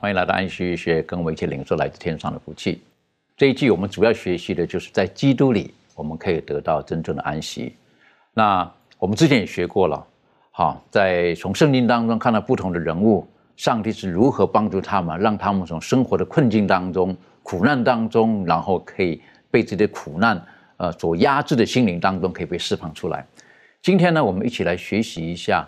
[0.00, 2.82] 欢迎来到安息学，跟我们一起领受来自天上的福气。
[3.36, 7.74] 这一季我们主要学习的就是在基督里，我们可以得到真正的安息。
[8.34, 10.06] 那我们之前也学过了，
[10.50, 20.44] 好，在从圣经当中看到不同的人物，上帝是如何帮助他们，让他们从生活的困境当中、苦难当中，然后可以被这些苦难
[20.76, 23.26] 呃所压制的心灵当中，可以被释放出来。
[23.80, 25.66] 今天呢，我们一起来学习一下，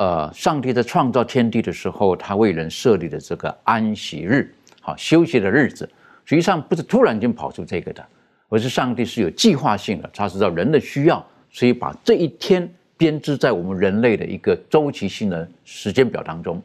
[0.00, 5.86] 呃，上帝在创造天地的时候，他为人设立的这个安息日，好休息的日子，
[6.24, 8.02] 实际上不是突然间跑出这个的，
[8.48, 16.62] 而是上帝是有计划性的，他知道人的需要，所以把这一天编织在我们人类的一个周期性的时间表当中。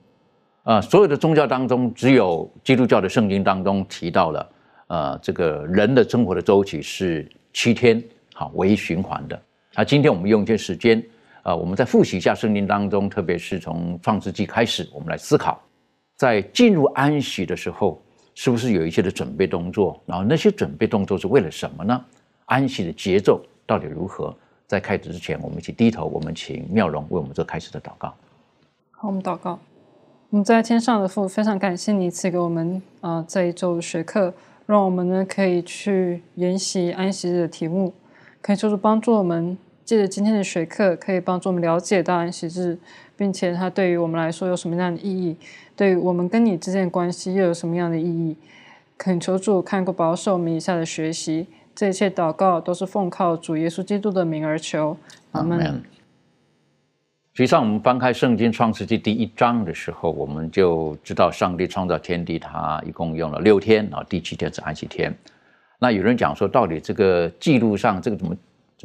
[0.63, 4.49] 呃，所有的宗教当中，只有基督教的圣经当中提到了，
[4.87, 8.01] 呃，这个人的生活的周期是七天，
[8.33, 9.37] 好为循环的。
[9.75, 11.03] 那今天我们用一些时间，
[11.45, 15.61] 呃，我们再复习一下圣经当中，特别是从创世纪开始，我们来思考，
[16.15, 18.01] 在进入安息的时候，
[18.33, 20.01] 是不是有一些的准备动作？
[20.07, 22.03] 然后那些准备动作是为了什么呢？
[22.45, 24.35] 安息的节奏到底如何？
[24.65, 28.11] 在开始之前，我们一起低头，我们请妙容为我们做开始的祷告。
[28.89, 29.59] 好，我们祷告。
[30.31, 34.33] 我们在天上的父，非常感谢你赐给我们啊、这一周的学课，
[34.65, 37.93] 让我们呢可以去研习安息日的题目，
[38.41, 39.55] 可以就是帮助我们
[39.85, 42.77] 借着今天的学课，可以帮助我们了解到安息日，
[43.15, 45.37] 并且它对于我们来说有什么样的意义，
[45.75, 48.35] 对于我们跟你之间的关系又有什么样的意义？
[48.97, 54.97] 恳求主看顾保守我们以下的学习，这一切祷告都是奉靠主耶稣基督的名而求，
[55.33, 55.83] 阿门。
[57.33, 65.13] 实际上，我们翻开圣经创世纪第一章的时候，我们就知道上帝创造天地，他一共用了六天，然后第七天是安息天。
[65.77, 68.33] 那有人讲说，到底这个记录上这个怎么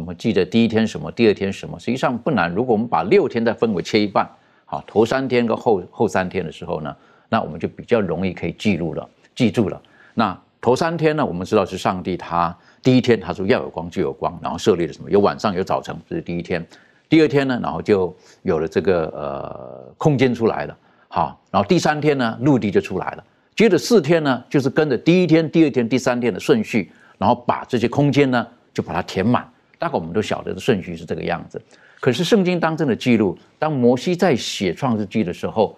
[0.00, 1.78] 怎么记得第一天什么，第二天什么？
[1.78, 2.50] 实际上不难。
[2.50, 4.26] 如果我们把六天再分为切一半，
[4.64, 6.96] 好，头三天跟后后三天的时候呢，
[7.28, 9.78] 那我们就比较容易可以记录了，记住了。
[10.14, 15.10] 那头三天呢，我们知道是上帝他第一天他说要有光就有光，然后设立了什么？
[15.10, 16.66] 有晚上有早晨，这是第一天。
[17.10, 20.74] 第二天呢，然后就有了这个呃空间出来了，
[21.08, 23.24] 好，然后第三天呢，陆地就出来了。
[23.54, 29.46] 接着四天呢，就是跟着第一天、第二天、第三天的顺序，然后把这些空间呢，就把它填满。
[29.80, 31.60] 大概我们都晓得的顺序是这个样子。
[31.98, 35.74] 可是圣经当中的记录，当摩西在写创世纪的时候，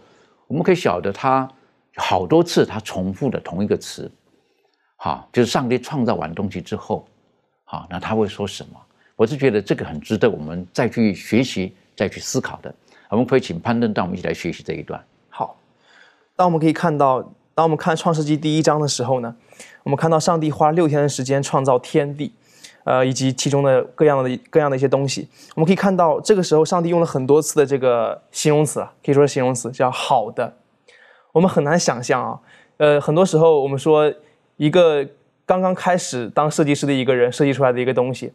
[0.49, 1.49] 我们可以晓得他
[1.97, 4.11] 好多次他重复的同一个词，
[4.97, 7.07] 好，就是上帝创造完东西之后，
[7.65, 8.81] 好，那他会说什么？
[9.15, 12.75] 我是觉得这个很值得我们再去学习、再去思考的。
[13.09, 15.01] 我们可以请攀登带我们一起来学习这一段。
[15.29, 15.57] 好，
[16.35, 17.21] 当我们可以看到，
[17.55, 19.37] 当我们看创世纪第一章的时候呢，
[19.83, 22.33] 我们看到上帝花六天的时间创造天地，
[22.85, 25.29] 呃，以及其中的各样的各样的一些东西。
[25.55, 30.55] 我们可以看到，这个时候上帝用了很多次的这个形容词啊，可以说是形容词，叫好的。
[31.33, 32.39] 我们很难想象啊，
[32.77, 34.13] 呃，很多时候我们说
[34.57, 35.07] 一个
[35.45, 38.33] 刚刚开始当设计师的一个人设计出来的一个东西。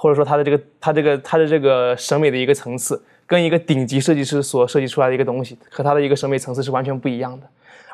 [0.00, 7.46] 或者说他的这个他这个他的这个审美的一个层次，跟一个顶级设计师所设计出来的一个东西，和他的一个审美层次是完全不一样的。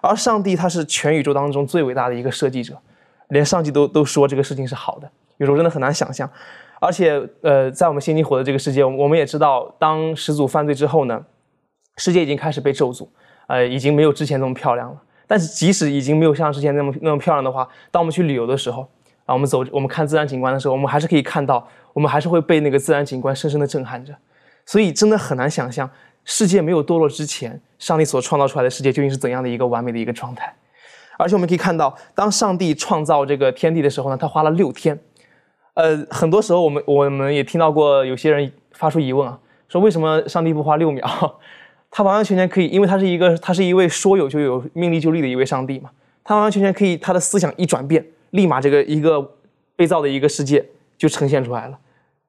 [0.02, 2.76] 而上帝他是全宇宙当中最伟大的一个设计者，
[3.28, 6.28] 连上帝都都说这个事情是好的，有时候真的很难想象。
[6.80, 11.24] 而且呃，在我们现今活的这个世界，我们也知道，当始祖犯罪之后呢，
[11.96, 13.08] 世界已经开始被咒诅，
[13.46, 15.02] 呃，已经没有之前那么漂亮了。
[15.26, 18.82] 但是即使已经没有像之前那么那么漂亮的话，当我们去旅游的时候，
[19.24, 21.66] 啊，我们走我们看自然景观的时候，我们还是可以看到。
[21.94, 24.12] 我们还是会被那个自然景观深深的震撼着，
[24.66, 25.88] 所以真的很难想象，
[26.24, 30.52] 世界没有堕落之前，上帝所创造出来的世界究竟是怎样的一个完美的一个状态。
[31.16, 34.98] 而且我们可以看到，当上帝创造这个天地的时候呢，他花了六天。
[35.74, 39.38] 呃，很多时候我们我们也听到过有些人发出疑问啊，
[39.68, 41.04] 说为什么上帝不花六秒？
[41.90, 45.90] 他完完全全可以，因为他是一个，他是一位说有就有、命立就立的一位上帝嘛。
[46.24, 49.36] 他完完全全可以，他的思想一转变，立马这个一个
[49.76, 50.64] 被造的一个世界
[50.98, 51.78] 就呈现出来了。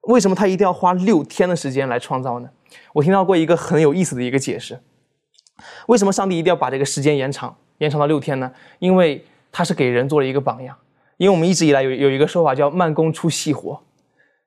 [0.02, 2.48] 为什么他一定要花六天的时间来创造呢？
[2.92, 4.78] 我听到过一个很有意思的一个解释：
[5.88, 8.52] 为什么上帝一定要把这个时间延长，延长到六天呢？
[8.78, 10.76] 因为他是给人做了一个榜样。
[11.16, 13.80] 因为我们一直以来有有一个说法叫慢工出细活，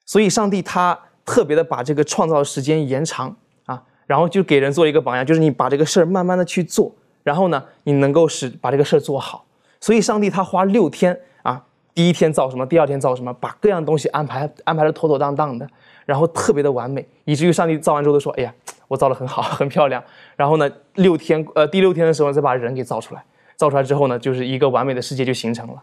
[0.06, 3.36] 所以上帝他特别的把这个创造的时间延长
[3.66, 6.92] 啊，然后就给人做一个榜样，就是你把这个事儿慢慢的去做，
[7.24, 9.46] 然后呢，你能够使把这个事儿做好。
[9.80, 11.64] 所以上帝他花六天啊，
[11.94, 15.68] 第一天造什么，第二天造什么，把各样东西安排安排的妥妥当当的，
[16.06, 18.54] 然后特别的完美，以至于上帝造完之后都说，哎呀，
[18.88, 20.04] 我造的很好， 很漂亮。
[20.36, 23.24] 然后呢，六天呃第六天的时候再把人给造出来，
[23.56, 25.82] 造出来之后呢，就是一个完美的世界就形成了。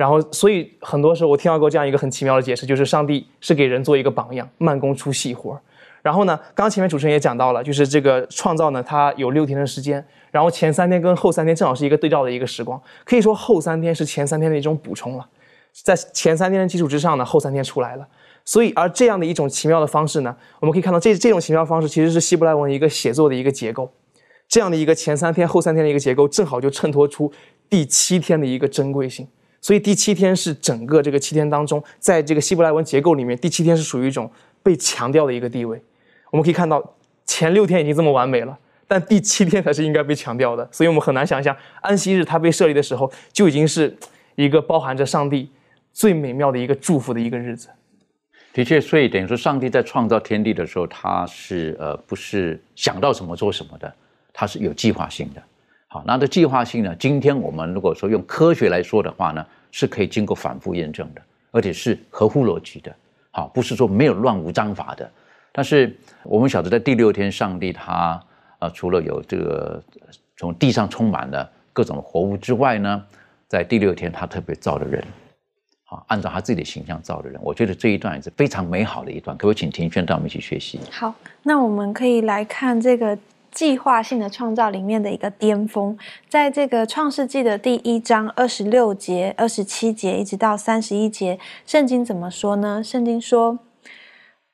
[0.00, 5.60] 然后，所以很多时候我听到过这样一个很奇妙的解释，就是上帝是给人做一个榜样，慢工出细活
[6.00, 15.28] 然后呢，刚刚前面主持人也讲到了，就是这个创造呢，它有六天的时间，然后前三天跟后三天正好是一个对照的一个时光，可以说后三天是前三天的一种补充了，
[15.84, 18.08] 在前三天的基础之上呢，后三天出来了。
[18.42, 23.92] 所以，而这样的一种奇妙的方式呢，我们可以看到这这种奇妙方式其实是希伯来文一个写作的一个结构，
[24.48, 27.30] 这样的一个前三天后三天的一个结构，正好就衬托出
[27.68, 29.28] 第七天的一个珍贵性。
[29.60, 34.30] 所以第七天是整个这个七天当中，在这个希伯来文结构里面，第七天是属于一种
[34.62, 35.80] 被强调的一个地位。
[36.30, 36.82] 我们可以看到，
[37.26, 38.58] 前六天已经这么完美了，
[38.88, 40.66] 但第七天才是应该被强调的。
[40.72, 43.94] 所以我们很难想象，安息日它被设立的时候，就已经是
[44.36, 45.50] 一个包含着上帝
[45.92, 47.68] 最美妙的一个祝福的一个日子。
[48.52, 53.92] 的确，所以等于说，上帝在创造天地的时候，他是呃不是想到什么做什么的，
[54.32, 55.42] 他是有计划性的。
[55.92, 56.94] 好，那这计划性呢？
[57.00, 62.94] 今天我们如果说用科学来说的话呢，是可以经过反复验证的，而且是合乎逻辑的。
[63.32, 65.10] 好，不是说没有乱无章法的。
[65.50, 65.92] 但是
[66.22, 68.22] 我们晓得，在第六天，上帝他
[68.60, 69.82] 呃，除了有这个
[70.36, 73.04] 从地上充满了各种活物之外呢，
[73.48, 75.04] 在第六天他特别造的人，
[75.82, 77.36] 好，按照他自己的形象造的人。
[77.42, 80.78] 我觉得这一段也是非常美好的一段，可不可以请庭轩带我们一起学习？
[80.92, 81.12] 好，
[81.42, 83.18] 那我们可以来看这个。
[83.50, 85.96] 计划性的创造里面的一个巅峰，
[86.28, 92.82] 在这个创世纪的第一章二十六节、二十七节一直到三十一节，圣经怎么说呢？
[92.82, 93.58] 圣经说：“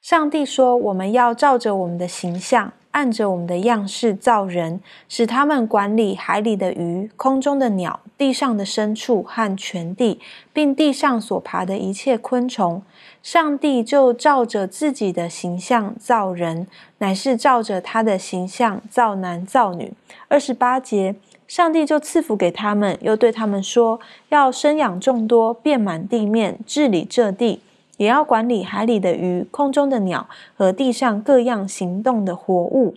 [0.01, 10.19] 上帝说，我们要照着我们的形象。”按着我们的样式造人，使他们管理海里的鱼、空中的鸟、地上的牲畜和全地，
[10.55, 12.81] 并地上所爬的一切昆虫。
[13.23, 16.67] 上帝就照着自己的形象造人，
[16.97, 19.93] 乃是照着他的形象造男造女。
[20.29, 21.15] 二十八节，
[21.47, 24.01] 上帝就赐福给他们，又对他们说：
[24.31, 27.61] 要生养众多，遍满地面，治理这地。
[27.97, 32.95] 也要管理海里的鱼、空中的鸟和地上各样行动的活物。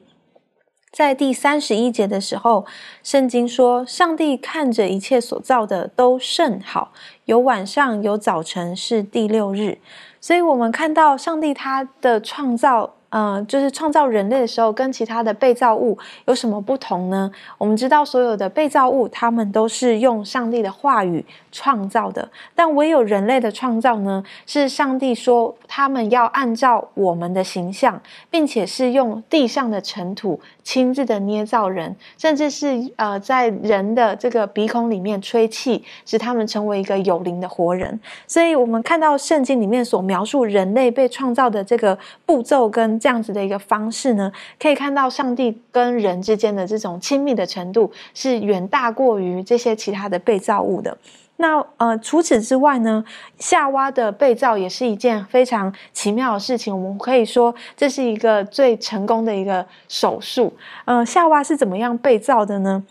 [0.92, 2.66] 在第三十一节的时候，
[3.04, 6.92] 圣经说：“上帝看着一切所造的都甚好，
[7.26, 9.78] 有晚上有早晨，是第六日。”
[10.20, 12.96] 所以，我们看到上帝他的创造。
[13.12, 17.32] 嗯，就是创造人类的时候，跟其他的被造物有什么不同呢？
[17.58, 38.00] 我们知道，所有的被造物，他们都是用上帝的话语创造的，但唯有人类的创造呢，是上帝说他们要按照我们的形象，并且是用地上的尘土亲自的捏造人，甚至是呃，在人的这个鼻孔里面吹气，使他们成为一个有灵的活人。
[38.28, 41.98] 所以，我们看到圣经里面所描述人类被创造的这个
[42.28, 42.99] 步骤跟。
[43.00, 50.98] 这样子的一个方式呢，可以看到上帝跟人之间的这种亲密的程度是远大过于这些其他的被造物的。
[51.38, 53.02] 那呃，除此之外呢，
[53.38, 56.78] 夏娃的被造也是一件非常奇妙的事情。
[56.78, 60.52] 我们可以说这是一个最成功的一个手术。
[60.84, 62.84] 嗯，夏娃是怎么样被造的呢？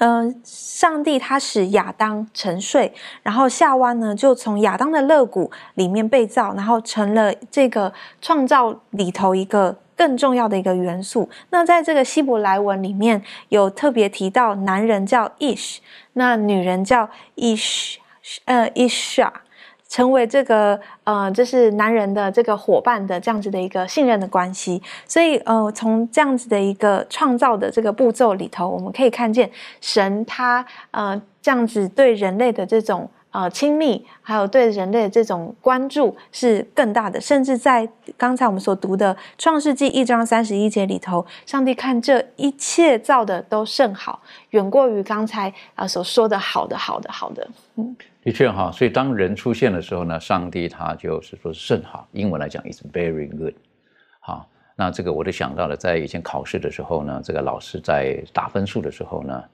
[0.00, 11.28] 嗯，上帝他使亚当沉睡，然后夏娃呢就从亚当的肋骨里面被造，然后成了这个创造里头一个更重要的一个元素。
[11.50, 15.78] 那在这个希伯来文里面有特别提到，男人叫 ish，
[16.14, 17.96] 那女人叫 ish，
[18.46, 19.30] 呃 isha。
[19.92, 29.50] 成为这个呃，就是男人的这个伙伴的这样子的一个信任的关系，所以呃，从这样子的一个创造的这个步骤里头，我们可以看见
[29.82, 37.20] 神他呃这样子对人类的这种呃亲密，还有对人类的这种关注是更大的。
[37.20, 44.22] 甚至在刚才我们所读的创世纪一章三十一节里头，上帝看这一切造的都甚好，
[44.52, 47.46] 远过于刚才啊所说的好的好的好的，
[47.76, 47.94] 嗯。
[48.22, 53.52] 的确哈，所以当人出现的时候呢，上帝他就是说是甚好，英文来讲 is very good，
[54.20, 59.44] 好，那这个我就想到了，在以前考试的时候呢，这个老师在打分数的时候呢，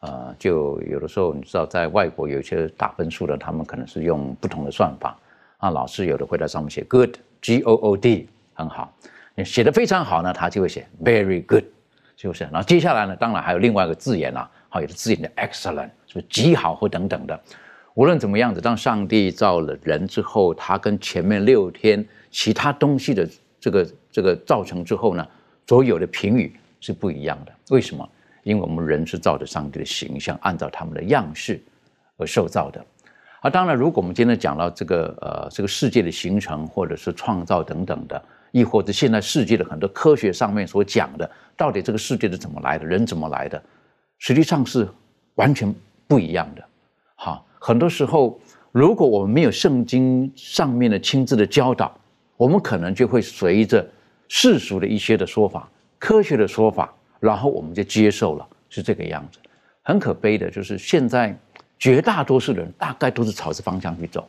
[0.00, 5.18] 呃，就有的时候你知道，在外国有些打分数的，他们可能是用不同的算法
[5.56, 5.70] 啊。
[5.70, 8.92] 老师有的会在上面写 good，G O O D，很好。
[9.34, 11.64] 你写的非常好呢，他就会写 very good，
[12.18, 12.44] 是不是？
[12.44, 17.40] 然后接下来呢，当然还有另外一个字眼啦，好，有的字眼的 excellent，是不是极好或等等的。
[17.98, 23.28] 无论怎么样子，当上帝造了人之后，他跟前面六天其他东西的。
[23.60, 25.28] 这个这个造成之后呢，
[25.66, 27.52] 所有的评语是不一样的。
[27.70, 28.08] 为什么？
[28.44, 31.60] 因为我们人是照着上帝的形象，按照他们的样式
[32.18, 32.80] 而受造的。
[33.40, 43.60] 啊当然，如果我们今天讲到这个呃这个世界的形成，或者是创造等等的，亦或者现在世界的很多科学上面所讲的，到底这个世界是怎么来的，人怎么来的，
[44.18, 44.88] 实际上是
[45.34, 45.74] 完全
[46.06, 46.64] 不一样的。
[47.16, 48.38] 好，很多时候，
[48.72, 51.92] 如果我们没有圣经上面的亲自的教导，
[52.36, 53.86] 我们可能就会随着
[54.28, 59.38] 世俗的一些的说法、科学的说法，然后我们就接受了，是这个样子。
[59.82, 61.36] 很可悲的就是现在
[61.78, 64.28] 绝大多数人大概都是朝着方向去走，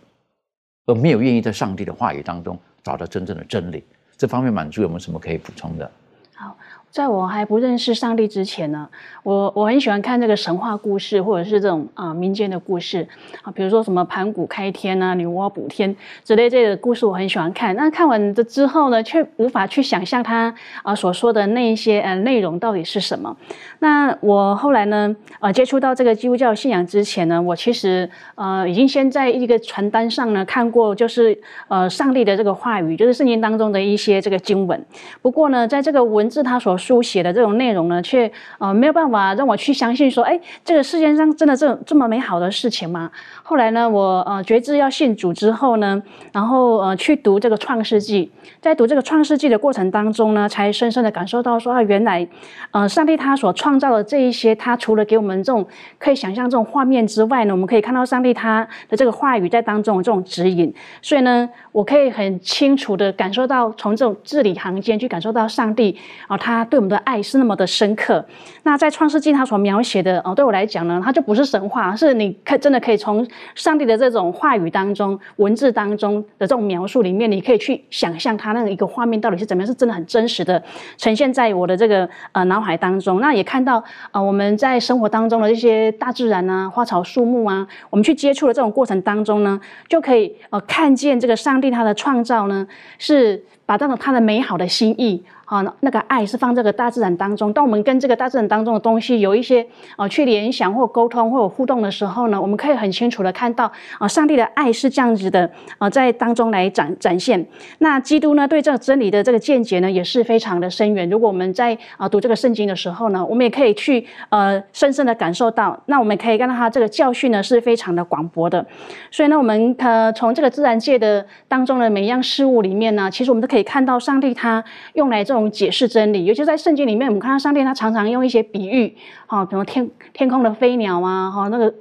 [0.85, 3.83] 而没有愿意在上帝的话语当中找到真正的真理。
[4.17, 5.91] 这方面满足有没有什么可以补充的？
[6.33, 6.57] 好。
[6.91, 8.87] 在我还不认识上帝之前呢，
[9.23, 13.07] 我我很喜欢看这个神话故事，或者是这种啊民间的故事
[13.43, 17.75] 啊，比如说什么盘古开天啊、女娲补天之类这个故事，我很喜欢看。
[17.75, 23.37] 那看完这之后呢，却无法去想象他啊所说的那一些呃内容到底是什么。
[23.79, 34.83] 那我后来呢，呃接触到这个基督教信仰之前呢，我其实呃已经先在一个传单上呢看过，就是呃上帝的这个话语，就是圣经当中的一些这个经文。
[35.21, 43.11] 不过呢，在这个文字他所书写的这种内容呢，却呃没有办法让我去相信说，哎，这个世界上真的这这么美好的事情吗？
[43.49, 45.99] 后来呢，我呃觉知要信主之后呢，
[46.31, 52.27] 然后呃去读这个创世纪，在读这个创世纪的过程当中呢，才深深的感受到说啊，原来
[52.69, 55.65] 呃上帝他所创造的这一些，他除了给我们这种
[55.97, 66.63] 可以想象这种画面之外呢，我们可以看到上帝他的这个话语在当中这种指引，所以呢，我可以很清楚的感受到从这种字里行间去感受到上帝啊，他。
[66.65, 68.23] 对我们的爱是那么的深刻。
[68.61, 80.61] 那在创世纪他所描写的哦，对我来讲呢，他就不是神话，是你可真的可以从上帝的这种话语当中、文字当中的这种描述里面，你可以去想象他那个一个画面到底是怎么样，是真的很真实的
[80.97, 83.19] 呈现在我的这个呃脑海当中。
[83.19, 92.67] 那也看到呃我们在生活当中的这些大自然啊、花草树木啊，我们去接触的这种过程当中呢，就可以呃看见这个上帝他的创造呢，
[92.97, 95.23] 是把这种他的美好的心意。
[95.49, 97.51] 好，那个爱是放这个大自然当中。
[97.51, 99.65] 当我们跟这个大自然当中的东西有一些
[99.95, 107.43] 啊去联想或沟通或互动的时候呢，我们可以很清楚的看到啊，上帝的爱是这样子的啊，在当中来展展现。
[107.79, 111.09] 那基督呢，对这个真理的这个见解呢，也是非常的深远。
[111.09, 115.75] 如果我们在啊读这个圣经的时候呢，我们也可以去呃深深的感受到。
[115.87, 118.63] 那我们可以看到他这个教训呢，是非常的广博的。
[119.09, 124.63] 所以呢，我们呃从这个自然界的当中的每一样事物里面呢，其实我们都可以看到上帝他
[124.93, 125.38] 用来这种。
[125.47, 131.71] 解释真理，尤其在圣经里面，我们看到上帝他常常用一些比喻，哈，比如天天空的飞鸟啊，哈，那个。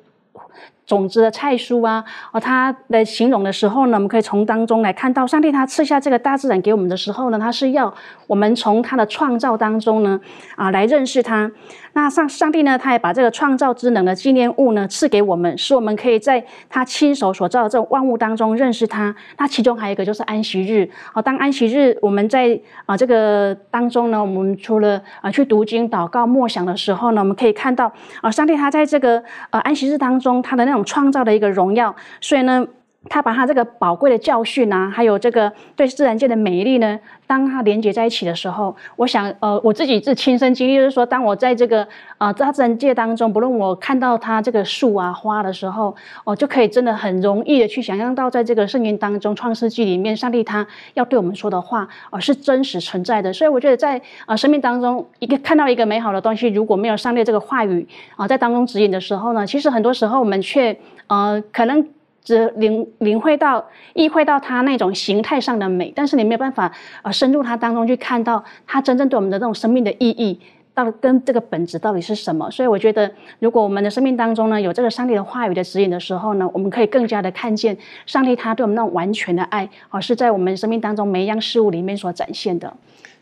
[0.89, 2.03] 种子的菜蔬啊，
[2.33, 7.93] 哦，它的形容的时候呢，我们可以从当中来看到，上帝他赐下这个大自然给我们的时候呢，他是要
[8.27, 10.19] 我们从他的创造当中呢，
[10.57, 11.51] 啊，来认识他。
[11.93, 19.15] 那上上帝呢，他也把这个创造之能的纪念物呢赐给我们，使我们可以在他亲手所造的这种万物当中认识他。
[19.37, 27.93] 那其中还有一个就是安息日，好，当安息日我们在啊这个当中呢，我们除了啊去读经、祷告、默想的时候呢，我们可以看到
[28.23, 30.78] 啊，上帝他在这个呃安息日当中，他的那种。
[30.85, 32.67] 创造的一个荣耀，所以呢，
[33.09, 41.87] 他把他这个宝贵的教训啊，还有这个对自然界的美丽呢，当他连接在一起的时候，我想，呃，我自己是亲身经历，就是说，当我在这个
[42.19, 53.33] 呃大自然界当中，不论我看到它这个树啊花的时候，我，就可以真的很容易的去想象到，在这个圣经当中，创世纪里面，上帝他要对我们说的话，哦，是真实存在的。
[53.33, 57.87] 所以我觉得，在啊生命当中，一个看到一个美好的东西，如果没有上帝这个话语
[58.17, 61.87] 啊在当中指引的时候呢，其实很多时候我们却呃可能。
[62.29, 66.71] 只领领会到、意会到它那种形态上的美，但是你没有办法
[67.01, 70.39] 呃深入它当中去看到它真正对我们的这种生命的意义，
[70.75, 72.51] 到底跟这个本质到底是什么？
[72.51, 82.71] 所以我觉得，如果我们的生命当中呢有这个上帝的话语的指引的时候呢，我们可以更加的看见上帝他对我们那种完全的爱，而是在我们生命当中每一样事物里面所展现的。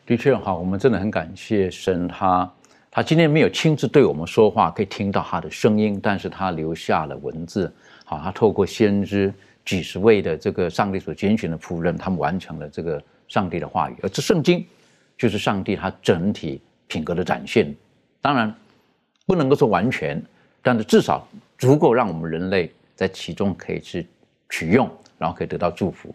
[0.05, 2.51] 的确哈，我们真的很感谢神，他
[2.91, 7.73] 他今天没有亲自对我们说话，可以听到他的声音，但是他留下了文字。
[8.09, 9.35] 好，他透过先知
[9.65, 13.97] 几十位的这个上帝所拣选的仆人，他们完成了这个上帝的话语。
[14.01, 14.65] 而这圣经
[15.19, 17.75] 就是上帝他整体品格的展现。
[18.21, 18.55] 当然
[19.27, 20.23] 不能够说完全，
[20.63, 21.27] 但是至少
[21.59, 24.07] 足够让我们人类在其中可以去
[24.49, 26.15] 取用，然后可以得到祝福。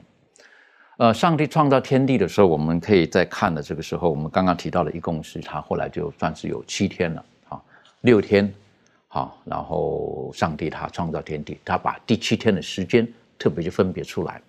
[0.98, 7.62] 呃，上帝创造天地的时候，我们可以在看的这个时候，我们刚刚提到的，一共是他后来就算是有七天了，啊，
[8.02, 8.54] 六天，
[9.14, 13.06] 好，然后上帝他创造天地，他把第七天的时间
[13.38, 14.42] 特别就分别出来。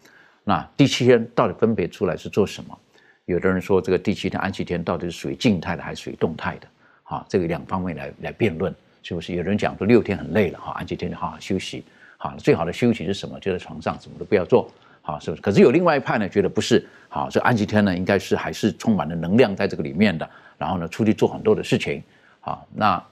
[0.45, 2.79] 那第七天到底分别出来是做什么？
[3.25, 6.69] 有的人说这个第七天安息天到底是属于静态的还是属于动态的？
[7.03, 9.35] 啊，这个两方面来来辩论，是不是？
[9.35, 11.85] 有人讲说六天很累了，哈，安息天就好好休息，
[12.17, 13.41] 好，最好的休息是什么？
[13.41, 15.43] 就在床上，什么都不要做，好，是不是？
[15.43, 22.01] 可是有另外一派呢，觉得不是，好，这安息天呢，应该是还是充满了能量在这个里面的，然后呢，出去做很多的事情，
[22.39, 23.03] 好，那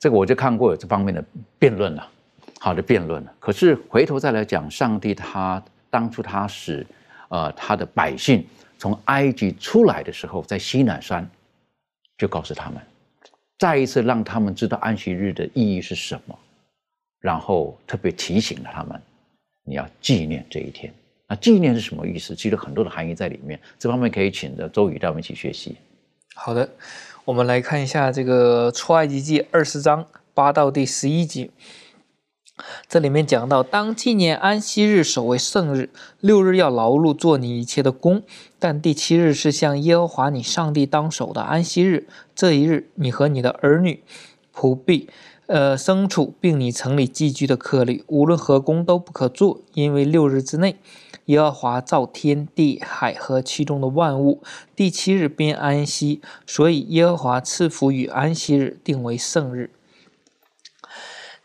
[0.00, 1.24] 这个我就看过有这方面的
[1.58, 2.10] 辩论了，
[2.58, 3.32] 好的辩论了。
[3.38, 5.62] 可是回头再来讲，上帝他。
[5.92, 6.86] 当初他使，
[7.30, 8.46] 呃，他的百姓
[8.78, 11.28] 从埃及出来的时候，在西南山，
[12.16, 12.80] 就告诉他们，
[13.58, 16.38] 再一次让他们知道安息日的意义是什么，
[17.18, 19.02] 然后特别提醒了他们，
[19.64, 20.94] 你要纪念这一天。
[21.26, 22.36] 那纪念是什么意思？
[22.36, 23.58] 其实很多的含义在里面。
[23.80, 25.76] 这方面可以请的周宇带我们一起学习。
[26.36, 26.70] 好的，
[27.30, 31.48] 我们来看一下这个出埃及记二十章八到第十一节。
[32.88, 38.24] 这里面讲到，当纪念安息日，守为圣日，六日要劳碌做你一切的工，
[38.58, 42.08] 但第七日是向耶和华你上帝当守的安息日。
[42.34, 44.02] 这一日，你和你的儿女、
[44.52, 45.08] 仆婢、
[45.50, 50.76] 呃牲畜，并你城里寄居的客旅，无论何工都不可做，因为六日之内，
[51.24, 54.44] 耶和华造天地海和其中的万物，
[54.76, 59.70] 第七日便安息，所以耶和华赐福与安息日，定为圣日。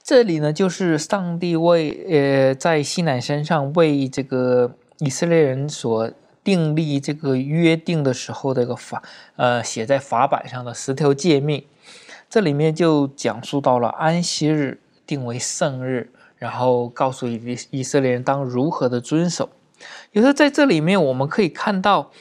[0.04, 6.12] 这里呢，就是上帝为呃在西乃山上为这个以色列人所
[6.44, 9.02] 订立这个约定的时候的一个法，
[9.36, 11.64] 呃写在法板上的十条诫命。
[12.30, 19.50] 这里面就讲述到了安息日定为圣日，然后告诉以以色列人当如何的遵守。
[20.12, 22.12] 有时候在这里面我们可以看到。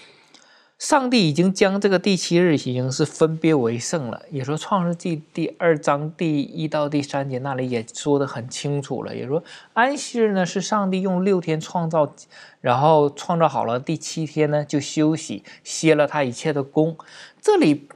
[0.77, 12.13] 上帝已经将这个第七日已经是分别为圣了，也说《创世纪》第二章第一到第三节那里也说得很清楚了，也说安息日呢是上帝用六天创造，
[12.61, 16.99] 然后创造好了，第七天呢就休息，歇了他一切的功。
[17.41, 17.89] 这里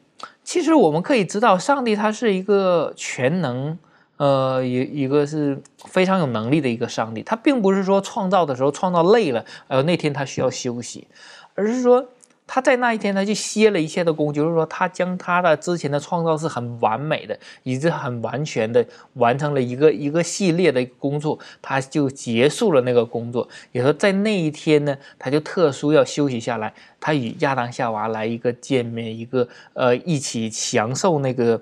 [0.49, 3.79] 其实我们可以知道，上帝他是一个全能，
[4.17, 11.07] 呃，一一个是非常有能力的一个上帝，他并不是说创造的时候创造累了，呃，那天他需要休息，
[11.55, 12.03] 而是说。
[12.51, 18.83] 他在那一天，他就歇了一切的功，就是说，他将他的之前的创造是很完美的，以致很完全的
[19.17, 23.47] 完成了一个一个系列的工作，他就结束了那个工作。
[23.73, 31.61] 也说在那一天呢，他就特殊要休息下来，他与亚当夏娃来一个见面，一个呃一起享受那个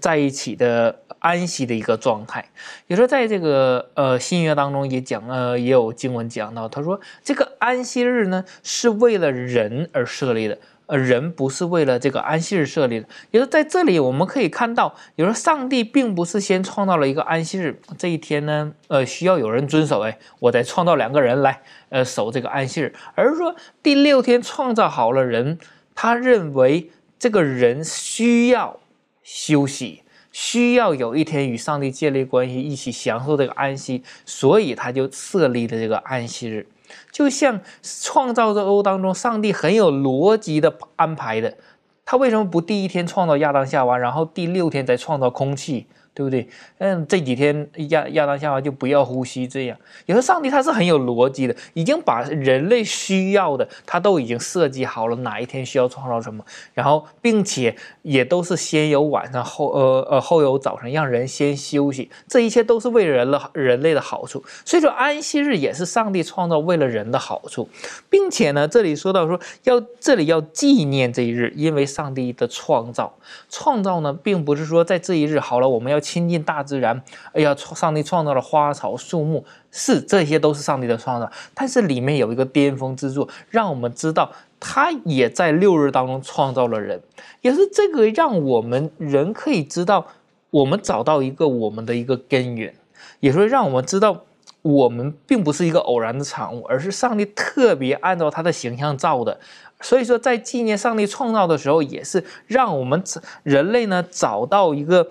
[0.00, 1.00] 在一起的。
[1.24, 2.44] 安息的一个状态，
[2.86, 13.08] 也说在这个呃新约当中也讲呃也有经文讲到，他说这个安息日呢是为了人而设立的，呃人不是为了这个安息日设立的。
[13.30, 25.58] 也说在这里我们可以看到，有时候上帝并不是先创造了一个安息日这一天呢，呃需要有人遵守，哎，我再创造两个人来呃守这个安息日，而是说第六天创造好了人，
[25.94, 28.80] 他认为这个人需要
[29.22, 30.02] 休息。
[30.36, 36.66] 需要有一天与上帝建立关系，一起享受这个安息，所以他就设立了这个安息日，
[37.10, 41.56] 就像创造之欧当中，上帝很有逻辑的安排的，
[42.04, 45.86] 他为什么不第一天创造亚当夏娃，然后第六天再创造空气？
[46.14, 46.48] 对不对？
[46.78, 49.76] 嗯，这几天亚亚当夏娃就不要呼吸，这样。
[50.06, 64.44] 有时候上帝他是很有逻辑的，已经把人类需要的，他都已经设计好了，哪一天需要创造什么，然后并且也都是先有晚上后呃呃后有早晨，让人先休息，这一切都是为了人了人类的好处。
[64.64, 67.68] 所以说安息日也是上帝创造为了人的好处，
[68.08, 73.12] 并且呢，这里说到说要这里要纪念这一日，因为上帝的创造
[73.50, 76.03] 创造呢，并不是说在这一日好了，我们要。
[76.04, 81.32] 亲近大自然，哎呀，上帝创造了花草树木，是这些都是上帝的创造。
[81.54, 87.00] 但是里面有一个巅峰之作，让我们知道他也在六日当中创造了人，
[87.40, 90.06] 也是这个让我们人可以知道，
[90.50, 92.74] 我们找到一个我们的一个根源，
[93.20, 94.24] 也是让我们知道
[94.60, 99.40] 我们并不是一个偶然的产物，而是上帝特别按照他的形象造的。
[99.80, 103.02] 所以说，在纪念上帝创造的时候，也是让我们
[103.42, 105.08] 人类呢找到一个。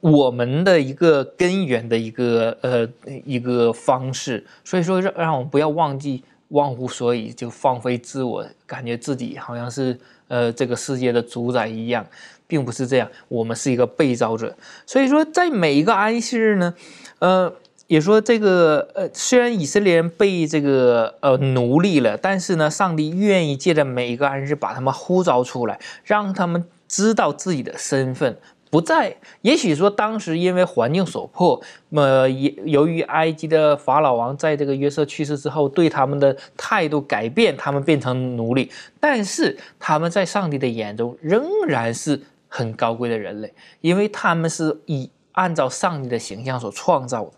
[0.00, 2.88] 我们的一个根源的一个呃
[3.24, 9.96] 一个方式，所以说让让我们不要忘记忘乎所以，就放飞自我，感觉自己好像是
[10.28, 12.04] 呃这个世界的主宰一样，
[12.46, 13.08] 并不是这样。
[13.28, 16.74] 我们是一个被造者，所以说在每一个安息日呢，
[17.20, 17.52] 呃，
[17.86, 28.36] 也说这个呃，虽然以色列人被这个呃奴隶了，但是呢，上帝愿意借着每一个安息日把他们呼召出来，让他们知道自己的身份。
[28.76, 31.58] 不在，也许说当时因为环境所迫，
[31.92, 38.70] 呃，也由于埃及的法老王在这个约瑟去世之后，对他们的态度改变，他们变成奴隶。
[39.00, 47.30] 但是他们在上帝的眼中仍然是很高贵的人类，因为他们是以按照上帝的形象所创造的。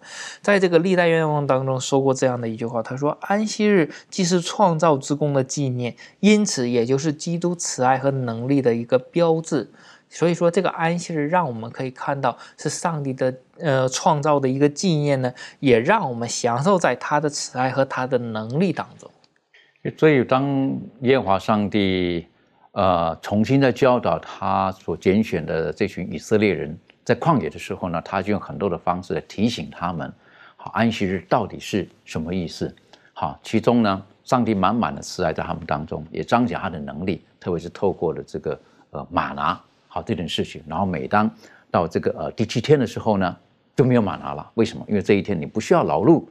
[0.43, 9.71] 在这个历代愿望当中说过这样的一句话，他说：“安息日既是创造之功的纪念，因此也就是基督慈爱和能力的一个标志。”
[10.11, 19.11] 所以说，这个安息日让我们可以看到是上帝的呃创造的一个纪念呢，也让我们享受在他的慈爱和他的能力当中。
[19.97, 22.27] 所以，当耶和华上帝
[22.73, 30.13] 呃重新在教导他所拣选的这群以色列人在旷野的时候呢，他就用很多的方式来提醒他们：
[30.57, 32.75] 好，安息日到底是什么意思？
[33.13, 39.61] 好，其中呢，上帝满满的慈爱在他们当中，也彰显他的能力，特别是透过了这个呃马拿。
[39.99, 41.29] 好这件事情，然后每当
[41.73, 43.37] 到这个呃第七天的时候呢，
[43.75, 44.49] 就没有马拿了。
[44.55, 44.85] 为什么？
[44.89, 46.25] 因为这一天你不需要劳碌，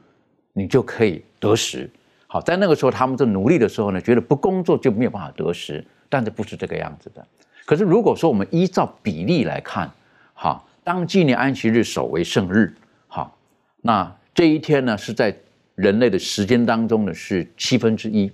[0.54, 1.88] 你就可以得食。
[2.26, 7.26] 好，在那个时候他们在努力的时候呢，觉得不工作就没有办法得食，但是不是这个样子的。
[7.66, 9.90] 可是如果说我们依照比例来看，
[10.32, 12.74] 好，当纪念安息日守为圣日，
[13.06, 13.36] 好，
[13.82, 15.36] 那这一天呢是在
[15.74, 18.32] 人类的时间当中呢是七分之一。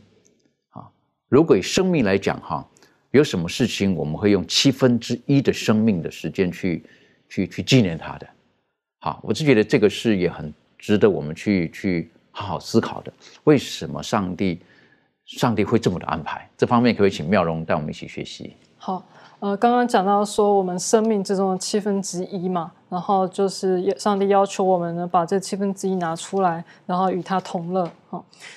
[0.70, 0.86] 啊，
[1.28, 2.64] 如果以生命来讲，哈。
[3.18, 6.84] 有什么事情我们会用七分之一的生命的时间去
[7.28, 8.26] 去去纪念他的？
[9.00, 13.12] 好，我是觉得这个是也很值得我们去去好好思考的。
[13.44, 14.60] 为什么上帝
[15.26, 16.48] 上帝会这么的安排？
[16.56, 18.56] 这方面可不可以请妙容带我们一起学习。
[18.76, 19.04] 好。
[19.40, 27.90] 呃，刚刚讲到说我们生命之中的七分之一嘛，然后就是上帝要求我们呢，把这七分之一拿出来，然后与他同乐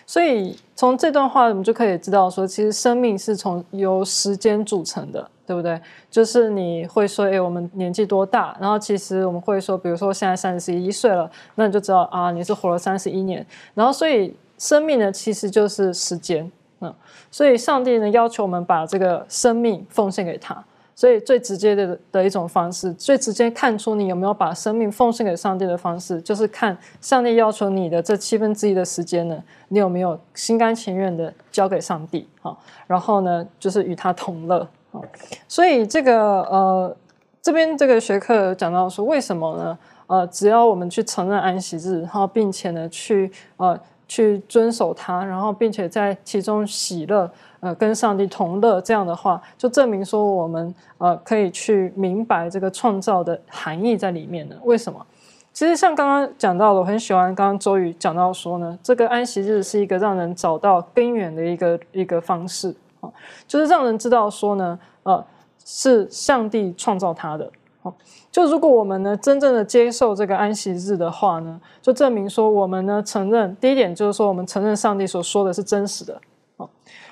[0.06, 5.80] 所以从这段话我们就可以知道说，其实生命是从由时间组成的，对不对？
[6.10, 8.56] 就是你会说，哎，我们年纪多大？
[8.60, 13.46] 然后其实我们会说，比如说现在三十一岁了，那你就知道啊，你是活了三十一年。
[13.74, 16.93] 然后所以生命呢，其实就是时间，嗯，
[17.30, 20.63] 所以上帝呢要求我们把这个生命奉献给他。
[20.98, 32.28] 所以最直接的的一种方式，最直接看出你有没有把生命奉献给上帝的方式，就是看上帝要求你的这七分之一的时间呢，你有没有心甘情愿的交给上帝？
[32.42, 34.68] 好，然后呢，就是与他同乐。
[34.92, 35.00] 好，
[35.48, 36.98] 所以这个呃，
[37.44, 39.78] 这边这个学科讲到说，为什么呢？
[40.08, 47.32] 呃，只要我们去承认安息日，然后并且呢，去呃去遵守它，然后并且在其中喜乐。
[47.60, 54.56] 呃，跟上帝同乐这样的话，就证明说我们呃可以去明白这个创造的含义在里面呢。
[54.63, 55.06] 为什么？
[55.52, 63.10] 其实像刚刚讲到的，我很喜欢刚刚周宇讲到说呢，这个安息日是一个让人找到根源的一个一个方式啊，
[63.48, 65.26] 就是让人知道说呢，呃，
[65.65, 67.52] 是上帝创造他的。
[67.82, 67.91] 好，
[68.32, 76.22] 就如果我们呢真正的接受这个安息日的话呢，就证明说我们呢承认第一点就是说我们承认上帝所说的是真实的。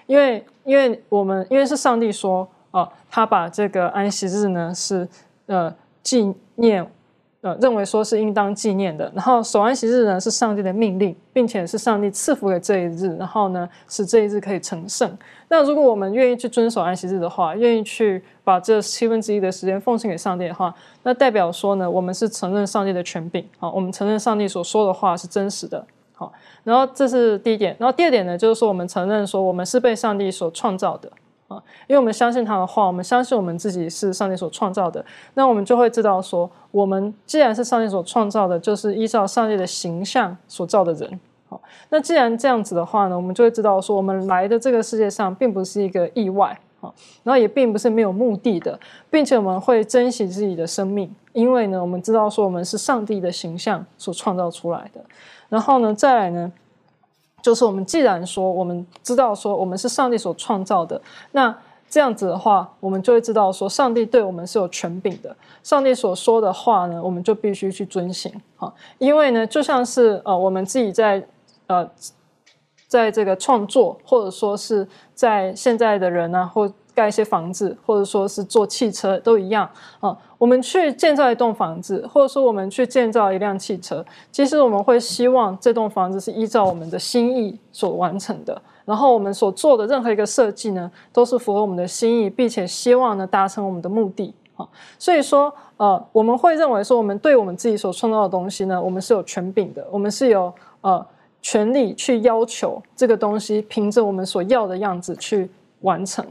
[0.07, 5.07] 因为，因为我们因为是上帝说啊，他把这个安息日呢是
[5.47, 6.85] 呃纪念，
[7.41, 9.11] 呃认为说是应当纪念的。
[9.15, 15.17] 然后守安息日呢是上帝的命令，并且是上帝赐福给这一日，然后呢使这一日可以成圣。
[15.47, 25.85] 那如果我们愿意去遵守安息日的话，愿意去把这七分之一的时间奉献给上帝的话，那代表说呢，我们是承认上帝的权柄啊，我们承认上帝所说的话是真实的。
[26.15, 26.33] 好。
[26.63, 31.11] 然后这是第一点，然后第二点呢，就是说我们承认说我们是被上帝所创造的
[31.47, 41.19] 啊，因为我们相信他的话，我们相信我们自己是上帝所创造的，那我们就会知道说，我们既然是上帝所创造的，就是依照上帝的形象所造的人。
[41.47, 48.79] 好，那既然这样子的话呢，我们就会知道说，我们来的这个世界上并不是一个意外啊，然后也并不是没有目的的，
[49.11, 54.99] 并且我们会珍惜自己的生命，因为呢，我们知道说我们是上帝的形象所创造出来的。
[55.49, 56.51] 然后呢，再来呢，
[57.41, 61.55] 就是我们既然说我们知道说我们是上帝所创造的，那
[61.89, 65.35] 这样子的话，我们就会知道说上帝对我们是有权柄的。
[65.63, 68.73] 上帝所说的话呢，我们就必须去遵行啊。
[68.97, 71.25] 因为呢，就像是呃，我们自己在
[71.67, 71.89] 呃，
[72.87, 80.17] 在这个创作，或者说是在现在的人呢，或盖一些房子，或者说是做汽车都一样啊。
[80.37, 88.59] 我们去建造一栋房子，或者说我们去建造一辆汽车，其实我们会希望这栋房子是依照我们的心意所完成的。
[88.85, 94.67] 然后我们所做的任何一个设计呢，都是符合我们的心意，并且希望呢达成我们的目的啊。
[94.99, 101.03] 所以说，呃，我们会认为说，我们对我们自己所创造的东西呢，我们是有权柄的，我们是有呃
[101.41, 105.49] 权利去要求这个东西凭着我们所要的样子去
[105.81, 106.23] 完成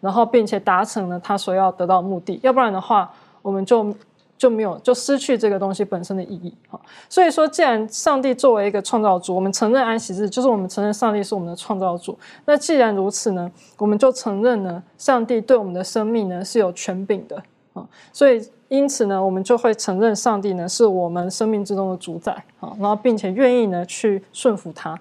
[0.00, 2.40] 然后并且达成了他所要得到的目的。
[2.42, 3.94] 要不然的话，我们就。
[4.38, 6.80] 就没有就失去这个东西本身的意义哈。
[7.08, 12.18] 所以说，既然上帝作为一个创造主，我们承认安息日，就是我们承认上帝是我们的创造主。
[12.44, 13.48] 那既然如此呢，
[13.78, 17.40] 我们就承认呢，上帝对我们的生命呢是有权柄的
[17.72, 17.86] 啊。
[18.12, 24.98] 所以因此呢，我们就会承认上帝呢是我们生命之中的主宰啊，然后并且愿意呢去顺服他。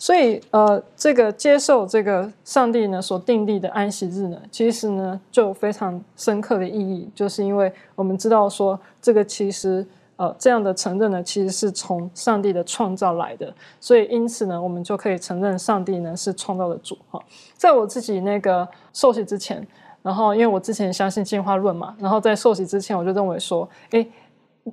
[0.00, 17.22] 所以，呃，这个接受这个上帝呢所定立的安息日呢，其实呢就非常深刻的意义，就是因为我们知道说，这个其实呃这样的承认呢，其实是从上帝的创造来的，所以因此呢，我们就可以承认上帝呢是创造的主哈。
[17.54, 19.64] 在我自己那个受洗之前，
[20.08, 24.10] 然后因为我之前相信进化论嘛，然后在受洗之前，我就认为说，诶，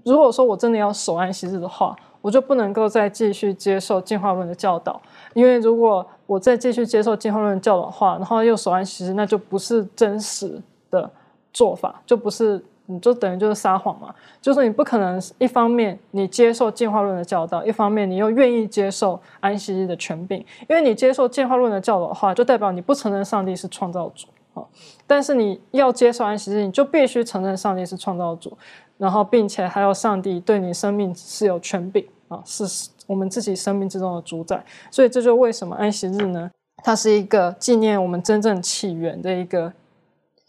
[0.03, 1.95] 如果说我真的要守安息日的话。
[2.25, 4.99] 我就不能够再继续接受进化论的教导，
[5.35, 11.07] 因为如果我再继续接受进化论教导的话，然后又守安息日，那就不是真实的
[11.53, 14.11] 做法，就不是你就等于就是撒谎嘛。
[14.41, 24.65] 就是你不可能一方面你接受进化论的教导，一方面你又愿意接受安息日的权柄，因为你接受进化论的教导的话，就代表你不承认上帝是创造主啊。
[25.05, 28.57] 但是你要接受安息日，你就必须承认上帝是创造主，
[28.97, 32.03] 然后并且还有上帝对你生命是有权柄。
[32.27, 36.49] 啊，是我们自己生命之中的主宰，所以这就为什么安息日呢？
[36.77, 39.71] 它是一个纪念我们真正起源的一个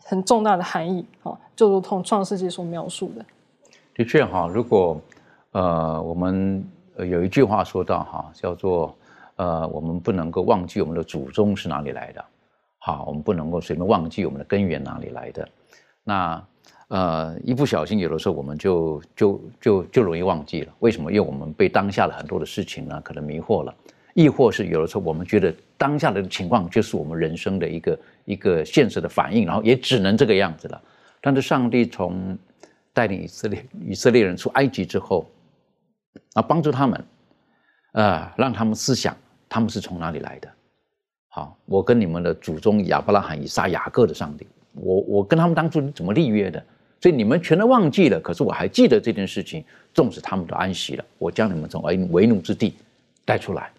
[0.02, 3.22] 很重大的含义啊，就如同创世纪所描述的。
[3.94, 4.98] 的确哈，如果
[5.52, 6.66] 呃我们
[6.96, 8.96] 有一句话说到哈，叫做
[9.36, 12.24] 呃我们不能够忘记我们的祖宗是哪里来的，
[12.86, 15.48] 好，我们不能够随便忘记我们的根源哪里来的，
[16.04, 16.46] 那。
[16.88, 20.72] 呃，一不小心，有的时候我们就就就就容易忘记了。
[20.78, 21.10] 为什么？
[21.10, 23.74] 因为我们被当下的很多的事情呢，可能迷惑了，
[24.14, 30.80] 亦或是有的时候我们觉得当下的情况就是我们人生的一个一个现实的反应，然后也只能这个样子了。
[31.20, 32.38] 但是上帝从
[32.92, 35.28] 带领以色列以色列人出埃及之后，
[36.34, 37.04] 啊，帮助他们，
[37.94, 39.16] 啊，让他们思想
[39.48, 40.48] 他们是从哪里来的。
[41.36, 46.64] 好，我跟你们的祖宗亚伯拉罕、以撒、雅各的上帝，我我跟他们当初怎么立约的？
[46.98, 49.62] 所以你们全都忘记了，可是我还记得这件事情。
[49.92, 52.74] 纵使他们都安息了，我将你们从为为奴之地
[53.22, 53.70] 带出来。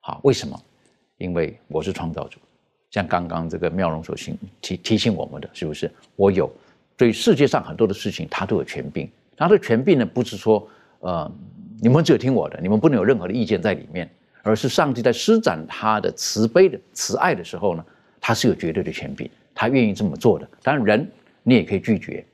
[0.00, 0.58] 好，为什么？
[1.18, 2.38] 因为我是创造主。
[2.90, 5.90] 像刚刚这个妙容所提提提醒我们的，是不是？
[6.16, 6.50] 我有
[6.96, 9.06] 对世界上很多的事情，他都有权柄。
[9.36, 10.66] 他的权柄呢，不是说
[11.00, 11.30] 呃
[11.78, 14.10] 你们只有听我的，你们不能有任何的意见在里面，
[14.42, 17.84] 而是上帝在施展他的慈悲的慈爱的时候呢，
[18.20, 20.48] 他是有绝对的权柄，他愿意这么做的。
[20.62, 21.10] 当然，人
[21.42, 22.24] 你也可以拒绝。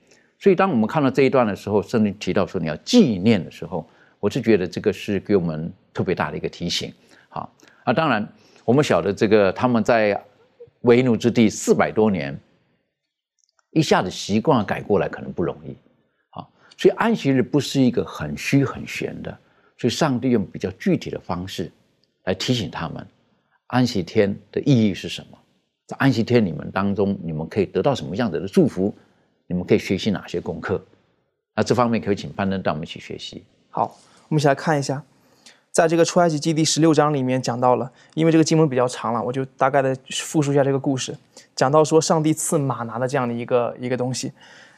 [0.40, 3.88] 所以，当我们看到这一段的时候，甚至提到说你要纪念的时候，
[4.20, 6.92] 我是觉得这个是给我们特别大的一个提醒。
[7.28, 7.52] 好，
[7.84, 8.26] 啊，当然
[8.64, 10.22] 我们晓得这个他们在
[10.82, 12.38] 为奴之地四百多年，
[13.70, 15.76] 一下子习惯改过来可能不容易。
[16.30, 19.36] 好，所以安息日不是一个很虚很玄的，
[19.76, 21.70] 所以上帝用比较具体的方式
[22.28, 23.06] 来提醒他们，
[23.68, 25.38] 安息天的意义是什么？
[25.86, 28.94] 在安息天你们当中，你们可以得到什么样子的祝福？
[29.46, 30.78] 你们可以学习哪些功课？
[31.56, 33.42] 那这方面可以请班登带我们一起学习。
[33.70, 33.96] 好，
[34.28, 35.02] 我们一起来看一下，
[35.72, 41.16] 在这个出埃及记第十六章里面讲到了，因为这个经文比较长了，我就大概的复述一下这个故事。
[41.56, 44.30] 讲到说，上帝赐马拿的这样的一个一个东西，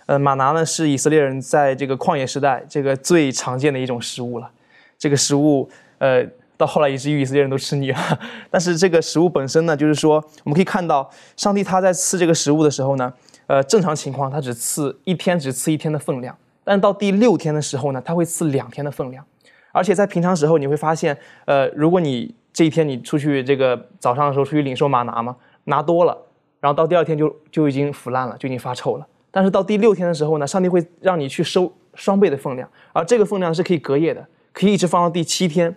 [0.06, 4.48] 呃，马拿呢是以色列人在这个旷野时代这个最常见的一种食物了。
[4.96, 6.24] 这个食物，呃，
[6.60, 7.98] 到后来以至于以色列人都吃腻了。
[8.52, 13.12] 但是这个食物本身呢，就是说我们可以看到，上帝他在赐这个食物的时候呢。
[13.46, 16.32] 呃，正常情况，他只赐一天，只赐一天的分量。
[16.62, 19.24] 但到第六天的时候呢，他会赐两天的分量。
[19.72, 26.16] 而且在平常时候，你会发现，呃，如果你这一天你出去这个早上的时候出去领受马拿嘛，拿多了，
[26.60, 29.06] 然后到第二天就就已经腐烂了，就已经发臭了。
[29.32, 35.74] 但是到第六天的时候呢，上帝会让你去收双倍的分量，而这个分量是可以隔夜的，可以一直放到第七天。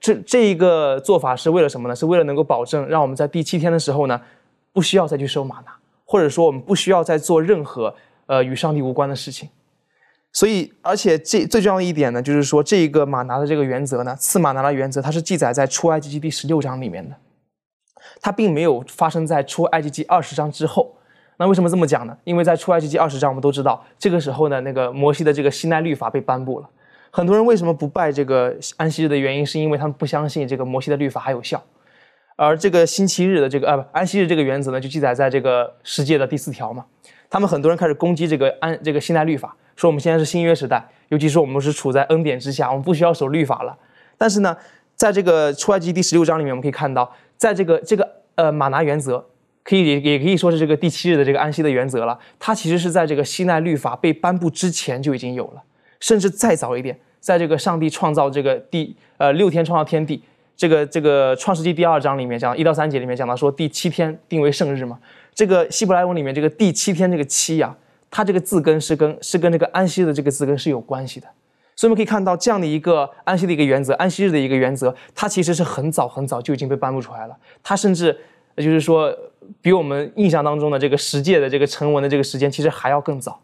[0.00, 1.94] 这这一个做法是为了什么呢？
[1.94, 4.20] 是为了能够保证让我们在第七天的时候呢，
[4.72, 5.76] 不需要再去收马拿。
[6.04, 7.94] 或者说，我们不需要再做任何
[8.26, 9.48] 呃与上帝无关的事情。
[10.32, 17.14] 所以，而且这最重要的一点呢，就是说这一个马拿的这个原则呢，赐马拿的原则，它是记载在出埃及记第十六章里面的，
[18.20, 20.96] 它并没有发生在出埃及记二十章之后。
[21.36, 22.16] 那为什么这么讲呢？
[22.24, 26.68] 因为在出埃及记二十章，我们都知道，这个时候呢，那个摩西的这个西奈律法被颁布了。
[27.10, 31.62] 很多人为什么不拜这个安息日的原因，是因为他们不相信这个摩西的律法还有效。
[32.36, 36.84] 而这个星期日的这个呃不安息日这个原则呢，就记载在这个世界的第四条嘛。
[37.28, 43.76] 他们很多人开始攻击这个安这个西奈律法，说我们现在是新约时代，尤其是我们是处在恩典之下，我们不需要守律法了。
[44.16, 44.56] 但是呢，
[44.96, 49.24] 在这个出埃及第十六章里面，我们可以看到，在这个这个呃马拿原则，
[49.62, 52.18] 可以也可以说是这个第七日的这个安息的原则了。
[52.38, 55.62] 它其实是在这个西奈律法被颁布之前就已经有了。
[56.00, 60.22] 甚至再早一点，在这个上帝创造这个第呃六天创造天地，
[60.56, 64.98] 这个这个创世纪第二章里面讲一到三节里面讲到说第七天定为圣日嘛。
[65.32, 67.74] 这个希伯来文里面这个第七天这个七呀，
[68.10, 71.26] 它这个字根是跟是跟这个安息的这个字根是有关系的。
[71.76, 77.36] 所以我们可以看到这样的一个安息的一个原则，安息日的一个原则，它其实是很早很早就已经被颁布出来了。
[77.62, 78.14] 它甚至
[78.56, 79.16] 就是说
[79.62, 83.40] 比我们印象当中的这个十诫的这个成文的这个时间其实还要更早。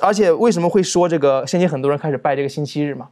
[0.00, 1.46] 而且为什么会说这个？
[1.46, 3.08] 现今很多人开始拜这个星期日嘛？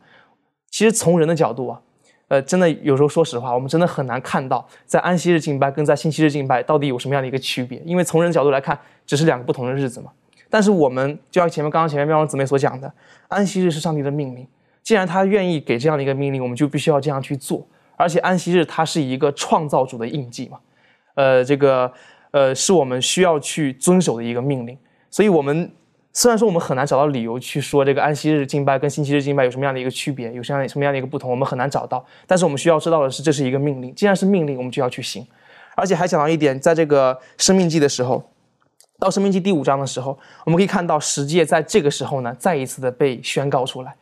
[0.70, 1.80] 其实从人的角度啊，
[2.28, 7.78] 呃，真的有时候说实话，我们真的很难看到在安息日敬拜跟在星期日敬拜到底有什么样的一个区别。
[7.85, 10.11] 因为从人的角度来看，只是两个不同的日子嘛。
[10.48, 12.90] 但是我们就像前面刚刚前面妙王姊妹所讲的，
[13.28, 14.46] 安息日是上帝的命令，
[14.82, 17.66] 既然他愿意给这样的一个命令，我们就必须要这样去做。
[17.96, 20.58] 而且安息日它是一个创造主的印记嘛，
[21.16, 21.92] 呃，这个
[22.30, 24.78] 呃是我们需要去遵守的一个命令，
[25.11, 25.70] 所以我们。
[26.14, 32.05] 虽然说我们很难找到理由去说这个安息日敬拜跟星期日敬拜有什么样的一个区别，有什么样什么样的一个不同，我们很难找到。
[32.27, 33.94] 但是我们需要知道的是，这是一个命令。
[33.94, 35.27] 既然是命令，我们就要去行。
[35.75, 38.22] 而且还讲到一点，在这个生命记的时候，
[38.98, 43.94] 到生命记第五章的时候，我们可以看到十诫在这个时候呢，再一次的被宣告出来。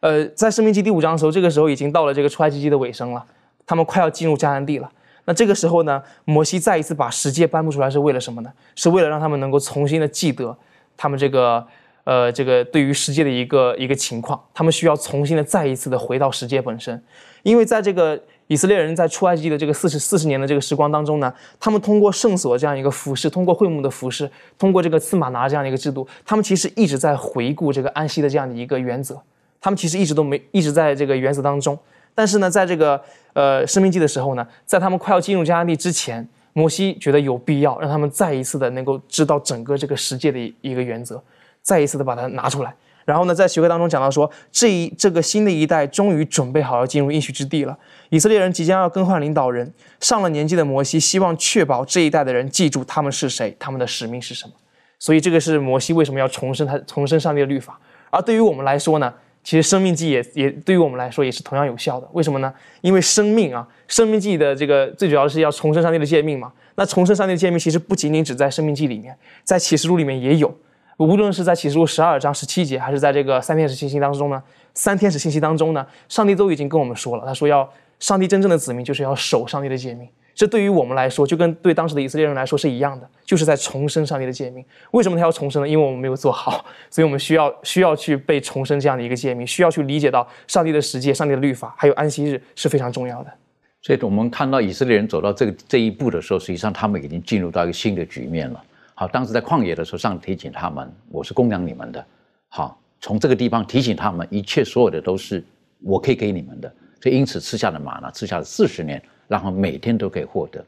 [0.00, 3.24] 呃，在生命记第五章的时候，这个时候已经到了这个出埃及记的尾声了，
[3.66, 4.90] 他们快要进入迦南地了。
[5.24, 8.52] 那这个时候呢，摩西再一次把十诫颁布出来，是为了什么呢？
[8.74, 10.54] 是为了让他们能够重新的记得。
[10.96, 11.66] 他们这个，
[12.04, 17.02] 呃，这个对于世界的一个一个情况，他们需要重新的再一次的回到世界本身，
[17.42, 29.20] 因为在这个以色列人在出埃及的这个四十四十年的这个时光当中呢，他们通过圣所这样一个服饰，通过会幕的服饰，通过这个赐马拿这样的一个制度，他们其实一直在回顾这个安息的这样的一个原则，
[29.60, 31.76] 他们其实一直都没一直在这个原则当中，
[32.14, 36.28] 但是呢，在这个呃生命记的时候呢，在他们快要进入迦南地之前。
[36.56, 41.22] 摩西觉得有必要让他们再一次的能够知道整个这个世界的一个原则，
[41.60, 42.74] 再一次的把它拿出来。
[43.04, 47.76] 然后呢，在学科当中讲到说，这一这个新的一代终于准备好要进入应许之地了。
[48.08, 54.54] 以色列人即将要更换领导人，上了年纪的摩西希望确保这一代的人记住他们是谁，他们的使命是什么。
[54.98, 57.78] 所以这个是摩西为什么要重申他重申上帝的律法。
[58.08, 59.12] 而对于我们来说呢？
[59.46, 62.52] 其实生命记也也对于我们来说也是同样有效的，为什么呢？
[62.80, 66.52] 因为生命啊，生命记的这个最主要的是要重生上帝的诫命嘛。
[66.74, 70.52] 那重生上帝的诫命其实不仅仅只在生命记里面，在启示录里面也有。
[70.96, 74.42] 无论是在启示录十二章十七节，还是在这个三天使信息当中呢，
[74.74, 80.08] 三天使信息当中呢，上帝都已经跟我们说了，他说要上帝真正的子民就是要守上帝的诫命。
[80.36, 84.62] 这对于我们来说，就跟对当时的以色列人来说是一样的，就是在重生上帝的诫命。
[84.90, 85.68] 为什么他要重生呢？
[85.68, 93.32] 因为我们没有做好，所以我们需要需要去被重生这样的一个诫命，需要去理解到上帝的世界、上帝的律法，还有安息日是非常重要的。
[93.80, 98.62] 所以，我们看到以色列人走到这个这一步的时候，实际上他们已经进入到一个新的局面了。
[98.94, 102.04] 好，当时在旷野的时候，上帝提醒他们：“我是供养你们的。”
[102.48, 105.42] 好，从这个地方提醒他们，一切所有的都是
[105.82, 106.70] 我可以给你们的。
[107.00, 109.02] 所以，因此吃下了马呢，吃下了四十年。
[109.28, 110.64] 然后每天都可以获得，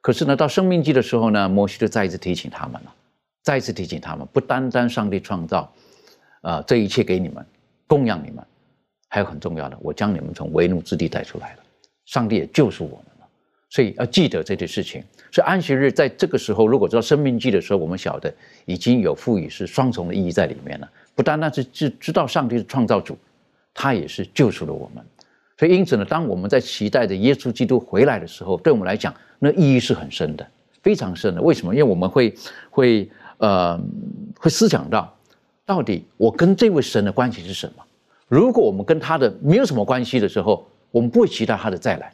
[0.00, 2.94] 可是呢，到生命记的时候呢，摩西就再一次提醒他们了，
[3.42, 5.72] 再一次提醒他们，不单单上帝创造，
[6.42, 7.44] 啊，这一切给你们
[7.86, 8.44] 供养你们，
[9.08, 11.58] 还有很重要的，我将你们从为奴之地带出来了，
[12.06, 13.26] 上帝也救赎我们了，
[13.68, 15.02] 所以要记得这件事情。
[15.32, 23.16] 所以安息日在这个时候，如果知道生命记的时候，我们晓得已经有赋予是双重的意义在里面了，不单单是知知道上帝是创造主，
[23.72, 25.04] 他也是救赎了我们。
[25.60, 30.46] 所以，因此呢，当我们在期待着耶稣基督回来的时候，对我们来讲，那意义是很深的，
[30.80, 31.42] 非常深的。
[31.42, 31.74] 为什么？
[31.74, 32.34] 因为我们会
[32.70, 33.78] 会呃
[34.38, 35.14] 会思想到，
[35.66, 37.84] 到底我跟这位神的关系是什么？
[38.26, 42.10] 如果我们跟他的没有什么关系的时候，我们不会期待他的再来。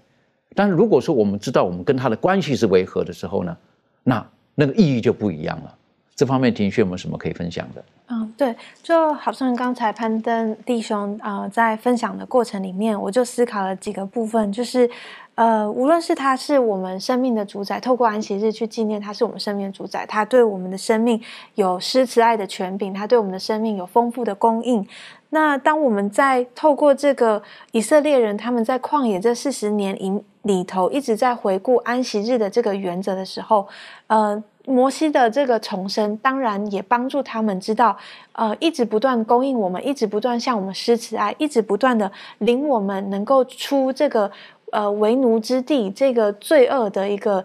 [0.53, 3.57] 但是如果说我们知道我们跟他的关系是违和的时候呢，
[4.03, 5.73] 那那个意义就不一样了。
[6.17, 7.85] 这方面，庭轩有没有什么可以分享的？
[8.09, 8.55] 嗯，对，
[8.85, 14.89] 就好像刚才攀登弟兄啊，在分享的过程里面，我就思考了几个部分，就是，
[15.35, 21.21] 呃，无论是他是我们生命的主宰，透过安息日去纪念他是我们生命的主宰，他对我们的生命
[21.57, 24.87] 有施慈爱的权柄，他对我们的生命有丰富的供应。
[25.31, 27.43] 那当我们在透过这个
[27.73, 33.67] 以色列人他们在旷野这四十年里里头一直在回顾安息日的这个原则的时候，
[34.07, 34.41] 呃。
[34.67, 37.97] 摩西的这个重生，当然也帮助他们知道，
[38.33, 44.31] 呃，一直不断供应我们，一直不断向我们施慈爱，一直不断的领我们能够出这个
[44.73, 47.43] 呃为奴之地，这个罪恶的一个。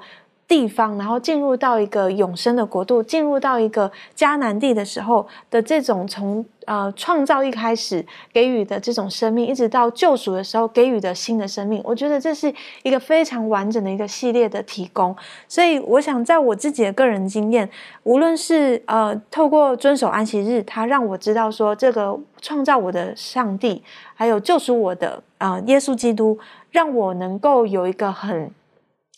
[0.52, 15.16] 地方，然后进入到一个永生的国度，进入到一个迦南地的时候的这种从呃创造一开始给予的这种生命，一直到救赎的时候给予的新的生命，我觉得这是一个非常完整的一个系列的提供。
[15.48, 17.70] 所以，我想在我自己的个人经验，
[18.04, 23.82] 无论是呃透过遵守安息日，他让我知道说这个创造我的上帝，
[24.14, 26.38] 还有救赎我的啊耶稣基督，
[26.72, 28.52] 让我能够有一个很。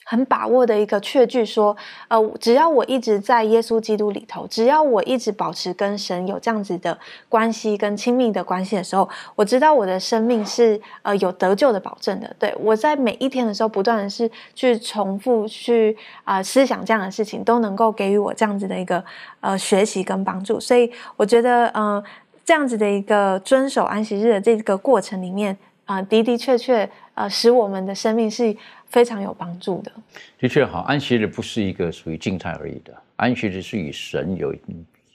[0.05, 1.75] 很把握的一个确据说，
[2.07, 6.97] 呃，只要我一直在耶稣基督里头，只要我一直保持跟神有这样子的
[7.29, 12.35] 关系跟亲密的关系的时候，我知道我的生命是呃有得救的保证的。
[12.37, 19.03] 对我在每一天的时候，不断的是去重复去啊思想这样的事情，都能够给予我这样子的一个
[19.39, 20.59] 呃学习跟帮助。
[20.59, 22.03] 所以我觉得，嗯，
[22.45, 28.55] 这样子的一个遵守安息日的这个过程里面啊，的的确确呃，使我们的生命是。
[28.93, 29.91] 非常有帮助的，
[30.37, 30.81] 的确好。
[30.81, 34.55] 安息日不是一个属于静态而已的，安息日是与神有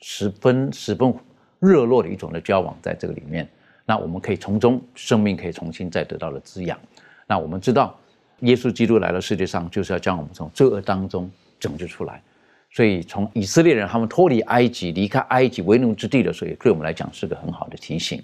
[0.01, 1.15] 十分十分
[1.61, 3.49] 热络的一种的交往，在这个里面，
[3.87, 6.77] 那我们可以从中生命可以重新再得到了滋养。
[7.25, 7.97] 那我们知道，
[8.41, 11.31] 耶稣基督来到世界上，就是要将我们从罪恶当中
[11.61, 12.21] 拯救出来。
[12.73, 18.21] 所以，从以色列人他们脱离埃及、离开埃及为奴之地的时候，也对我们来讲是个很好的提醒。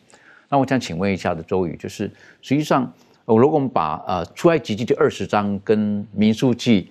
[0.49, 2.11] 那我想请问一下的周宇，就是
[2.43, 2.93] 实际上。
[3.27, 6.91] 我，如果我们把呃出埃及记第二十章跟民数记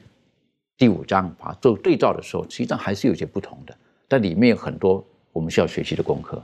[0.78, 3.78] 第五章把做对照的时候，实际上还是有些不同的，
[4.08, 6.42] 但里面有很多我们需要学习的功课。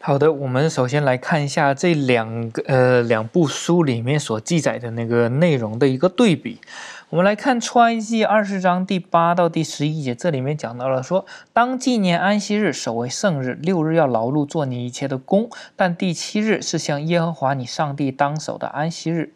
[0.00, 6.60] 好的，我们首先来看一下这两个呃两部书里面所记载的那个内容的一个对比。
[7.08, 19.32] 我们来看创埃记二十章第八到第十一节，这里面讲到了说，当纪念安息日，守为圣日，六日要劳碌做你一切的工，但第七日是向耶和华你上帝当守的安息日。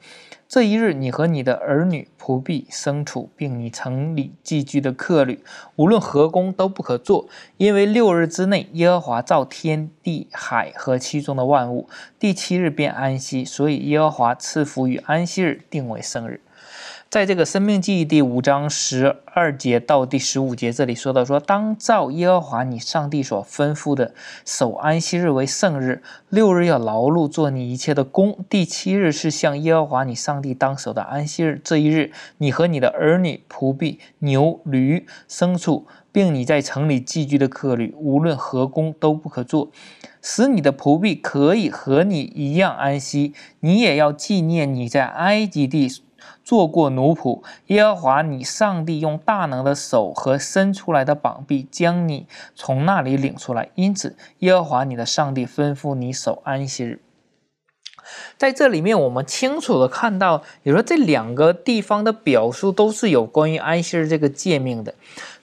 [0.50, 5.44] 这一日，你和你的儿女、仆婢、牲畜，并你城里寄居的客旅，
[5.76, 11.88] 无论何工都不可做，因为六日之内，耶和华造天地海和其中的万物，
[12.18, 16.40] 第七日便安息，所以耶和华赐福与安息日，定为生日。
[17.10, 24.14] 在这个《生命记》第五章十二节到第十五节，这里说到说，当照耶和华你上帝所吩咐的，
[24.46, 31.60] 守安息日为圣日，六日要劳碌做你一切的工，第七日是向耶和华你上帝当守的安息日。
[31.64, 39.72] 这一日，你和你的儿女、仆婢、牛、驴、牲畜，并你在城里寄居的客旅，无论何工都不可做，
[40.22, 43.34] 使你的仆婢可以和你一样安息。
[43.58, 45.90] 你也要纪念你在埃及地。
[46.50, 52.26] 做过奴仆，耶和华你上帝用大能的手和伸出来的膀臂将你
[52.56, 57.00] 从那里领出来，因此耶和华你的上帝吩咐你守安息日。
[58.36, 64.94] 在这里面，我们清楚的看到，你说这两个地方的表述都是有关于安息日这个诫命的。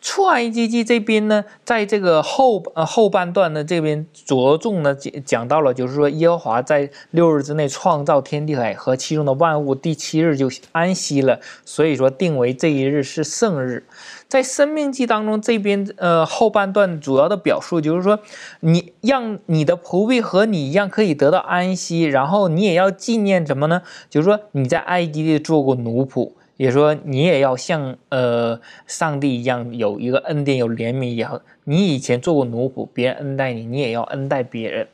[0.01, 13.85] 出埃及记这边呢，在这个后呃后半段呢，这边着重呢讲讲到了，就是说耶和华在六日之内创造天地海和其中的万物，第七日就安息了，所以说定为这一日是圣日。
[14.27, 18.19] 在生命记当中，这边呃后半段主要的表述就是说，
[18.59, 23.81] 你让你的仆婢和你一样可以得到安息，然后你也要纪念什么呢？
[24.09, 26.33] 就是说你在埃及地做过奴仆。
[26.57, 34.87] 也说你也要像呃上帝一样有一个恩典有怜悯也好，你以前做过奴仆，别人恩待你，你也要恩待别人，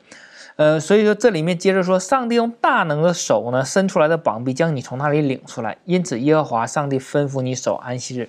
[0.56, 8.28] 呃，所以说这里面接着说，上帝用大能的手呢伸出来的膀臂将你从那里领出来，因此耶和华上帝吩咐你守安息日。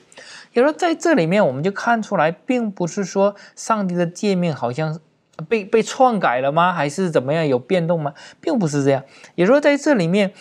[0.53, 4.97] 也说在这里面我们就看出来，并不是说上帝的诫命好像
[5.49, 6.71] 被被篡改了吗？
[6.71, 8.13] 还是怎么样有变动吗？
[8.39, 9.03] 并不是这样。
[9.36, 10.31] 也说在这里面。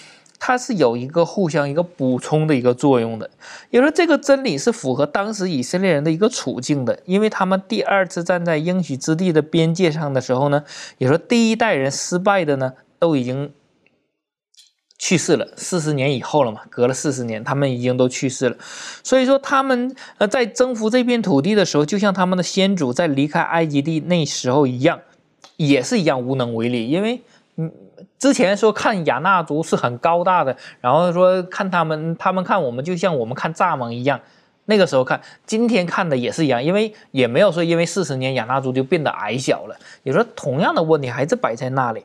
[0.47, 3.31] 它是有一个互相一个补充的一个作用的，
[3.71, 10.63] 也说这个真理是符合当时以色列人的一个处境的，因为他们第二次站在应许之地的边界上的时候呢，
[10.99, 13.55] 也说第一代人失败的呢都已经
[14.99, 18.57] 去世了，四十年以后了嘛，隔了四十年，他们已经都去世了，
[19.03, 25.01] 所以说他们呃在征服这片土地的时候，就像他们的先祖在离开埃及地那时候一样，
[25.57, 27.23] 也是一样无能为力，因为
[27.57, 27.73] 嗯。
[28.25, 34.19] 之前说看亚纳族是很高大的，然后说看他们，他们看我们就像我们看蚱蜢一样，
[34.65, 42.03] 那个时候看，今天看的也是一样，因为也没有说因为四十年亚纳族就变得矮小了，也说同样的问题还是摆在那里。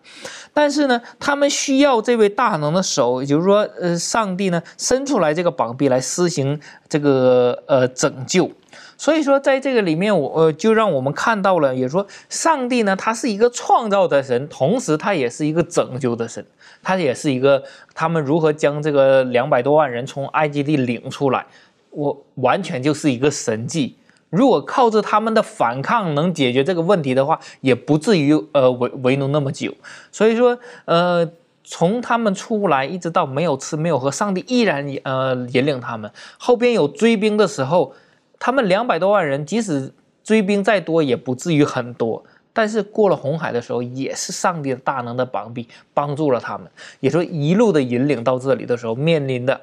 [0.53, 6.59] 但是呢，他们需要这位大能的手，也就是说，呃，上帝呢伸出来这个膀臂来施行
[6.89, 8.51] 这个呃拯救。
[9.00, 16.45] 所以说，在这个里面，我呃就让我们看到了，也说上帝呢，他是一个创造的神，同时他也是一个拯救的神，
[16.84, 17.64] 他也是一个
[17.95, 21.45] 他们如何将这个两百多万人从埃及地领出来。
[21.91, 23.95] 我完全就是一个神迹。
[24.30, 29.74] 如果靠着他们的反抗能解决这个问题的话，也不至于呃为为奴那么久。
[30.12, 31.26] 所以说，呃，
[31.64, 36.12] 从他们出来一直到没有吃没有喝，上帝依然呃引领他们。
[36.38, 37.93] 后边有追兵的时候，
[38.39, 42.23] 他们两百多万人，即使追兵再多，也不至于很多。
[42.51, 46.67] 但是过了红海的时候，也是上帝的大能的膀臂帮助了他们。
[46.99, 49.61] 也说一路的引领到这里的时候，面临的。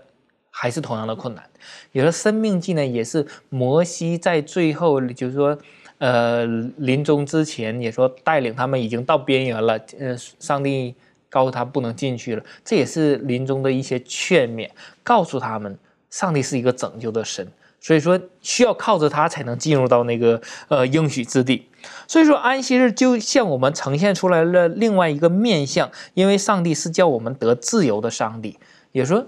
[0.58, 1.44] 还是同样的困难，
[1.92, 5.58] 也说生命记呢，也是摩西在最后，就是说，
[5.98, 6.46] 呃，
[6.78, 10.94] 临终之前也说带领他们已经到边缘了，呃，上帝
[11.28, 14.70] 告诉他不能进去了，这也是临终的一些劝勉，
[15.02, 17.46] 告诉他们，上帝是一个拯救的神，
[17.80, 21.68] 所以说需要靠着他才能进入到那个呃应许之地，
[22.06, 28.58] 所以说安息日就向我们呈现出来了另外一个面相，因为上帝是叫我们得自由的上帝，
[28.92, 29.26] 也说。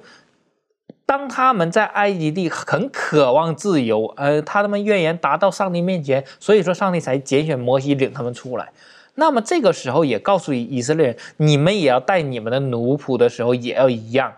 [1.07, 8.69] 当他们在埃及地很渴望自由，呃，他们怨言达到上帝面前，所以说上帝才拣选摩西领他们出来。
[9.15, 14.35] 那么这个时候也告诉以色列人，你们也要带你们的奴仆的时候，也要一样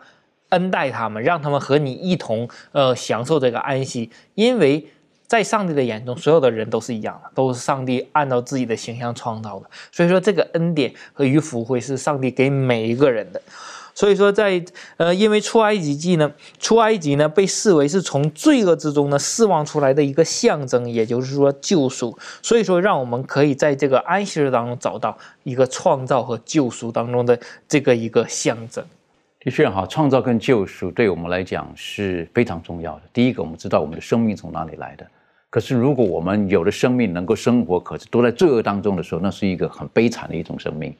[0.51, 4.11] 恩待他们，让他们和你一同呃享受这个安息。
[4.34, 4.86] 因为
[5.26, 9.70] 在上帝的眼中，所有的人都是一样的，都是上帝按照自己的形象创造的。
[9.90, 13.40] 所以说这个恩典和与福会是上帝给每一个人的。
[13.92, 14.64] 所以说，在
[14.96, 22.16] 呃，因为出埃及记呢，出埃及呢被视为是从罪恶之中呢释放出来的一个象征，也就是说救赎。
[22.40, 27.38] 所以说，让我们可以在这个安息日当中找到一个创造和救赎当中的
[27.68, 28.82] 这个一个象征。
[29.43, 33.03] 的确哈，创造跟救赎对我们来讲是非常重要的。
[33.11, 35.07] 第一个，我们知道我们的生命从哪里来的。
[35.49, 40.95] 可是，如果我们有的生命能够生活，可是都在罪恶当中的时候，那是一个很悲惨的一种生命。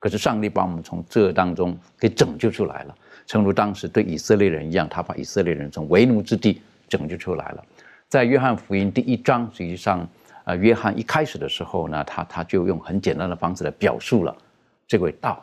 [0.00, 2.94] 可是上帝把我们从罪恶当中给拯救出来了，
[3.26, 7.64] 正如当时对以色列人一样，他把以色列人从为奴之地拯救出来了。
[8.08, 10.06] 在约翰福音第一章，实际上，
[10.44, 14.36] 呃，约翰一开始的时候呢，他他就用很简单的方式来表述了
[14.86, 15.42] 这位道，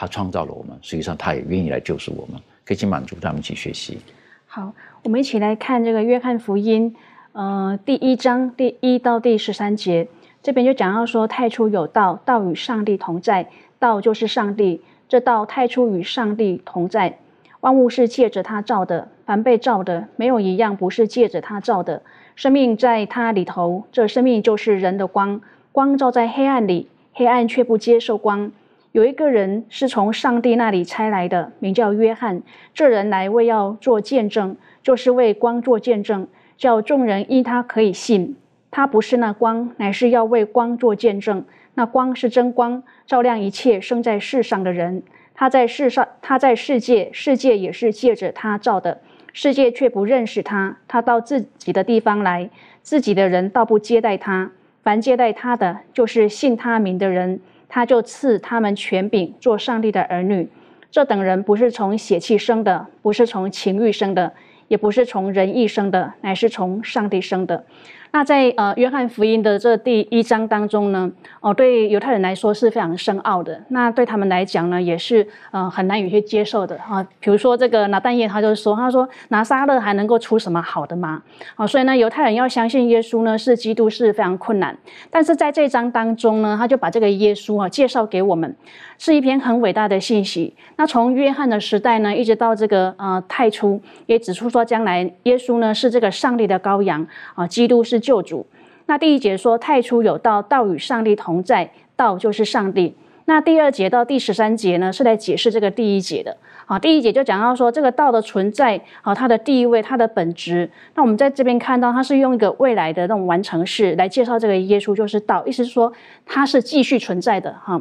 [0.00, 3.98] 他创造了我们，实际上他也愿意来救赎我们，可以去满足他们去学习。
[4.46, 4.72] 好，
[5.02, 6.94] 我们一起来看这个约翰福音，
[7.32, 10.06] 呃，第一章第一到第十三节，
[10.40, 13.48] 这边就讲到说，太初有道，道与上帝同在。
[13.80, 17.18] 道就是上帝，这道太初与上帝同在，
[17.58, 22.02] 万物是借着他造的，凡被造的，没有一样不是借着他造的。
[22.36, 25.40] 生命在他里头，这生命就是人的光，
[25.72, 28.52] 光照在黑暗里，黑暗却不接受光。
[28.98, 32.42] 有一个人是从上帝那里差来的，名叫约翰。
[32.74, 36.26] 这人来为要做见证，就是为光做见证，
[36.56, 38.34] 叫众人因他可以信。
[38.72, 41.44] 他不是那光，乃是要为光做见证。
[41.74, 45.04] 那光是真光，照亮一切生在世上的人。
[45.32, 49.00] 他在世上，他在世界，世界也是借着他照的，
[49.32, 50.76] 世界却不认识他。
[50.88, 52.50] 他到自己的地方来，
[52.82, 54.50] 自己的人倒不接待他。
[54.82, 60.48] 凡接待他的，就是信他名的人，他就赐他们权柄，做上帝的儿女。
[60.90, 64.32] 这等人不是从血气生的，不是从情欲生的，
[64.68, 67.64] 也不是从人意生的，乃是从上帝生的。
[68.10, 73.62] 那在呃约翰福音的这第一章当中呢，哦，对犹太人来说是非常深奥的。
[73.68, 77.06] 那对他们来讲呢，也是呃很难有些接受的啊。
[77.20, 81.22] 比如说这个拿但业，他就说，他说拿撒勒还能够出什么好的吗？
[81.56, 84.76] 啊，所以呢，犹太人要相信耶稣呢是基督是非常困难。
[85.10, 88.56] 但是在这章当中呢，他就把这个耶稣啊介绍给我们。
[88.98, 90.54] 是一篇很伟大的信息。
[90.76, 98.46] 那从约翰的时代呢，一直到这个呃太初，也指出说，将来耶稣呢是这个上帝的羔羊啊，基督是救主。
[98.86, 102.94] 那第一节说太初有道，道与上帝同在，道就是上帝。
[103.26, 106.36] 那第二节到第十三节呢，是来解释这个第一节的。
[106.64, 110.70] 啊，第一节就讲到说这个道的存在啊，它的地位，它的本质。
[110.94, 115.92] 那我们在这边看到，它是用一个未来的那种完成式来介绍这个耶稣就是道，意思是说
[116.24, 117.80] 它是继续存在的哈。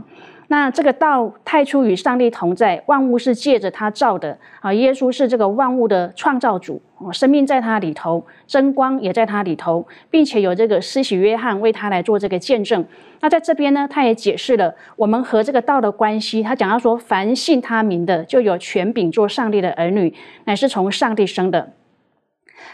[0.50, 4.74] 那这个道太初与上帝同在，万物是借着他造的啊。
[4.74, 6.82] 耶稣是这个万物的创造主，
[7.12, 12.86] 生命在他里头，真光也在他里头，并且有这个施洗约翰为他来做这个见证。
[13.20, 16.42] 那在这边呢，他也解释了我们和这个道的关系。
[16.42, 20.14] 他讲到说，凡信他名的，就有权柄做上帝的儿女，
[20.46, 21.74] 乃是从上帝生的。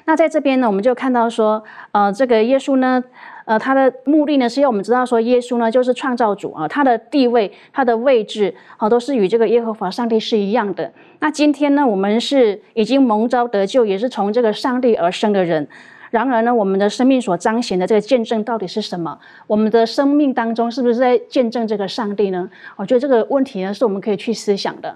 [0.06, 3.04] 那在这边呢，我们就看到说，呃，这个耶稣呢，
[3.46, 10.92] 呃，他的目的呢是要我们知道说，耶稣呢就是创造主啊，他的地位、他的位置，好，都是与这个耶和华上帝是一样的。
[11.20, 15.68] 那今天呢，我们是已经蒙召得救，也是从这个上帝而生的人。
[16.12, 19.18] 然而呢，我们的生命所彰显的这个见证到底是什么？
[19.48, 22.48] 我们的生命当中是不是在见证这个上帝呢？
[22.76, 24.96] 我觉得这个问题呢，是我们可以去思想的。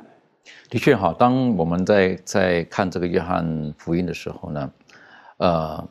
[0.69, 4.69] 的确哈，当我们在在看这个约翰福音的时候呢，
[5.37, 5.83] 呃，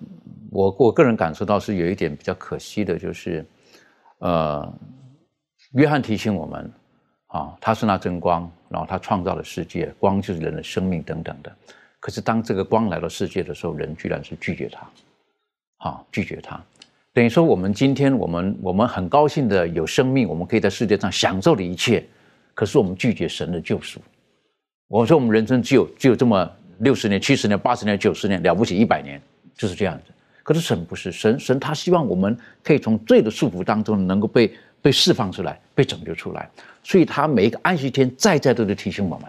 [0.50, 3.44] 我我个人感受到是有一点比较可惜的，就是
[4.18, 4.72] 呃，
[5.72, 6.72] 约翰提醒我们
[7.28, 11.54] 啊，他是那真光，然后他创造了世界，光就是人的生命等等的。
[11.98, 14.86] 可是当这个光来到世界的时候，人居然是拒绝他。
[15.78, 16.62] 好，拒绝他，
[17.12, 22.06] 等于说我们今天我们我们很高兴的有生命，我们可以在世界上享受的一切，
[22.54, 24.00] 可是我们拒绝神的救赎。
[24.88, 29.20] 我说我们人生只有只有这么六十年、七十年、八十年、九十年，了不起一百年，
[29.54, 30.12] 就是这样子。
[30.46, 36.48] 可是神不是神，神他希望我们可以从罪的束缚当中能够被被释放出来，被拯救出来。
[36.84, 39.28] 所以他每一个安息天，再再都在提醒我们，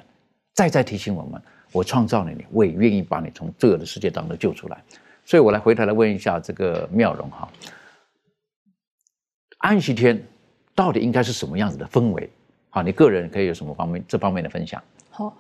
[0.54, 1.42] 再再提醒我们：
[1.72, 4.80] 我创造了你，我也愿意把你从罪恶的世界当中救出来。
[5.26, 7.50] 所以我来回头来问一下这个妙容哈，
[9.58, 10.24] 安息天
[10.76, 12.30] 到底应该是什么样子的氛围？
[12.70, 14.80] 好，你个人可以有什么方面这方面的分享？
[15.10, 15.36] 好。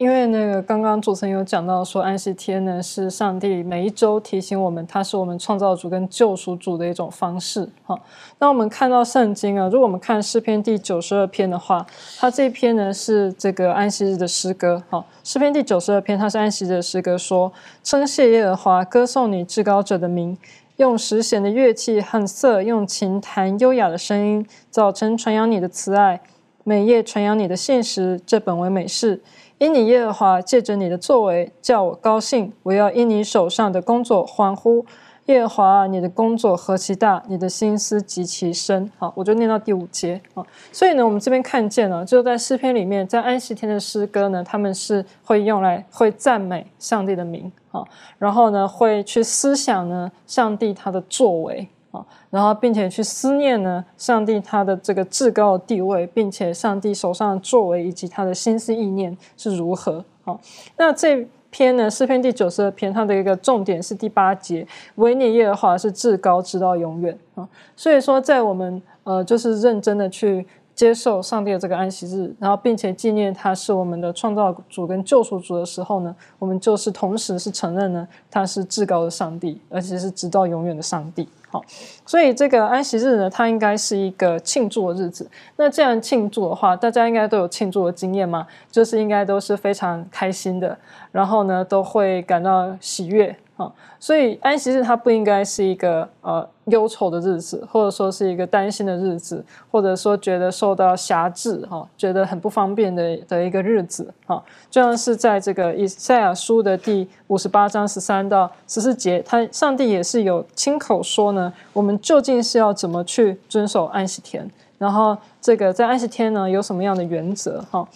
[0.00, 7.68] 因为那个刚刚主持人有讲到说，安息天呢是上帝每一周提醒我们，它是我们创造主跟救赎主的一种方式。
[7.84, 8.00] 哈，
[8.38, 11.86] 那我们看到圣经啊，如果我们看诗篇第九十二篇的话，
[12.18, 14.82] 它这篇呢是这个安息日的诗歌。
[14.88, 17.52] 哈，诗篇第九十二篇它是安息日的诗歌，说
[17.84, 20.34] 称谢耶和华，歌颂你至高者的名，
[20.78, 26.22] 用十弦的乐器和瑟，用琴弹优雅的声音，早晨传扬你的慈爱，
[26.64, 29.20] 每夜传扬你的信实，这本为美事。
[29.60, 34.86] 因你耶和华借着你的作为叫我高兴，我要因你手上的工作欢呼。
[35.26, 38.90] 耶和华，你的工作何其大，你的心思极其深。
[38.96, 40.42] 好，我就念到第五节啊。
[40.72, 47.84] 所以呢，我们这边看见了，就在诗篇里面，在安息天的诗歌呢，他们是会用来会赞美上帝的名啊，
[48.16, 51.68] 然后呢，会去思想呢上帝他的作为。
[51.90, 60.04] 啊，然后并且去思念呢，上帝他的这个至高的地位，并且上帝手上的作为以及他的心思意念是如何？
[60.22, 60.38] 好，
[60.76, 64.64] 那这篇呢诗篇第九十二篇，它的一个重点是第八节，
[64.94, 67.48] 维尼耶和华是至高，直到永远啊。
[67.74, 70.46] 所以说，在我们呃就是认真的去
[70.80, 81.28] 接受上帝的这个安息日，然后并且纪念他是我们的创造主跟救赎主的时候呢，我们就是同时是承认呢他是至高的上帝，而且是直到永远的上帝。
[81.50, 81.62] 好，
[82.06, 85.30] 所以这个安息日呢，它应该是一个庆祝的日子。
[85.56, 88.46] 那这样庆祝的话，大家应该都有庆祝的经验嘛？
[88.70, 90.78] 就是应该都是非常开心的，
[91.12, 93.36] 然后呢，都会感到喜悦。
[93.56, 104.42] 啊，所以安息日它不应该是一个呃忧愁的日子，或者说是一个担心的日子，或者说觉得受到辖制哈，觉得很不方便的的一个日子哈。
[104.70, 117.86] 就像是在这个以赛亚书的第五十八章十三到十四节，他上帝也是有亲口说呢，我们究竟是要怎么去遵守安息天，然后这个在安息天呢有什么样的原则哈？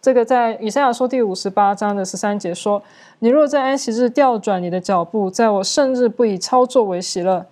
[0.00, 2.82] 这个在以赛亚书第五十八章的十三节说
[3.20, 7.46] ：“你若在安息日调转你的脚步，在我圣日不以操作为喜乐，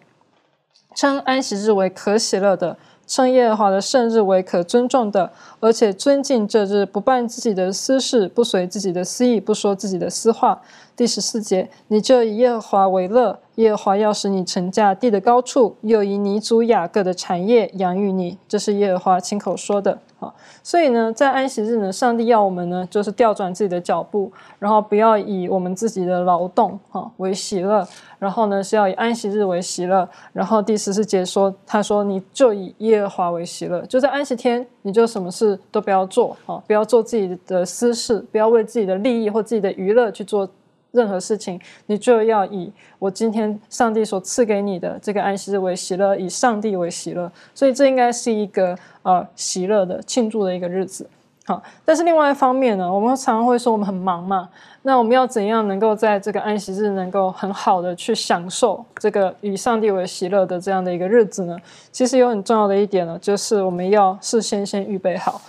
[0.94, 2.76] 称安息日为可喜乐的，
[3.06, 5.30] 称耶和华的圣日为可尊重的，
[5.60, 10.62] 而且尊敬这日，不办自己的私事，不随自己的私意，不说自己的私话。”
[10.96, 13.38] 第十四节，你就以耶和华为乐。
[13.56, 18.38] 耶和华要使你成家地的高处，又以尼祖雅各的产业养育你。
[18.48, 19.98] 这是耶和华亲口说的。
[20.18, 20.32] 好，
[20.62, 24.30] 所以呢，在安息日呢，上帝要我们呢，就是调转自己的脚步，
[24.60, 27.86] 然后不要以我们自己的劳动哈为喜乐，
[28.20, 30.08] 然后呢是要以安息日为喜乐。
[30.32, 40.48] 然后第十四节说，他说你就以耶和华为喜乐，就在安息天，你就什么事都不要做，哈，不要做自己的私事，不要为自己的利益或自己的娱乐去做。
[40.92, 51.08] 任何事情，你就要以我今天上帝所赐给你的这个安息日为喜乐，以上帝为喜乐，所以这应该是一个呃喜乐的庆祝的一个日子。
[51.44, 54.48] 好，但是另外一方面呢，我们常常会说我们很忙嘛，
[54.82, 61.58] 那我们要怎样能够在这个安息日能够很好的去享受这个以上帝为喜乐的这样的一个日子呢？
[61.90, 65.40] 其实有很重要的一点呢，就是我们要事先先预备好。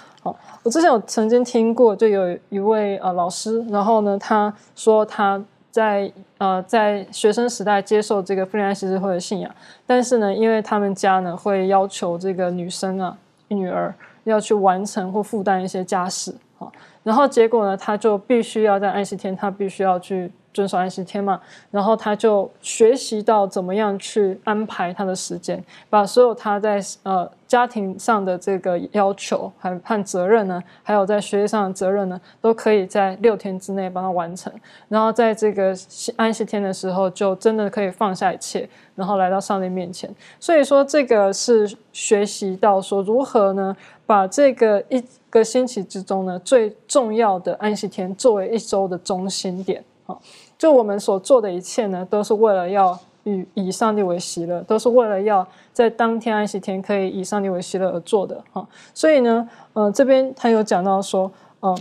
[0.63, 9.53] 我之前有曾经听过，就有一位呃老师，然后呢，他说他在呃在学生时代接受这个弗利安息日会的信仰，
[9.85, 13.17] 但是呢，因为他们家呢会要求这个女生啊
[13.49, 13.93] 女儿
[14.23, 16.71] 要去完成或负担一些家事，啊，
[17.03, 21.41] 然后结果呢，他就必须要在安息天，他必须要去遵守安息天嘛，
[21.71, 34.51] 然后他就学习到怎么样去安排他的时间，把所有他在呃家庭上的这个要求还和责任呢，还有在学业上的责任呢，都可以在六天之内帮他完成。
[34.87, 35.75] 然后在这个
[36.15, 40.13] 安息天的时候，就真的可以放下一切，然后来到上帝面前。
[40.39, 43.75] 所以说，这个是学习到说如何呢，
[44.05, 45.03] 把这个一。
[45.33, 50.21] 个星期之中呢，最重要的安息天作为一周的中心点好，
[50.63, 58.65] 就我们所做的一切呢，都是为了要与以上帝为喜乐，都是为了要在当天安息天可以以上帝为喜乐而做的哈。
[58.93, 61.77] 所以呢，呃，这边他有讲到说，嗯，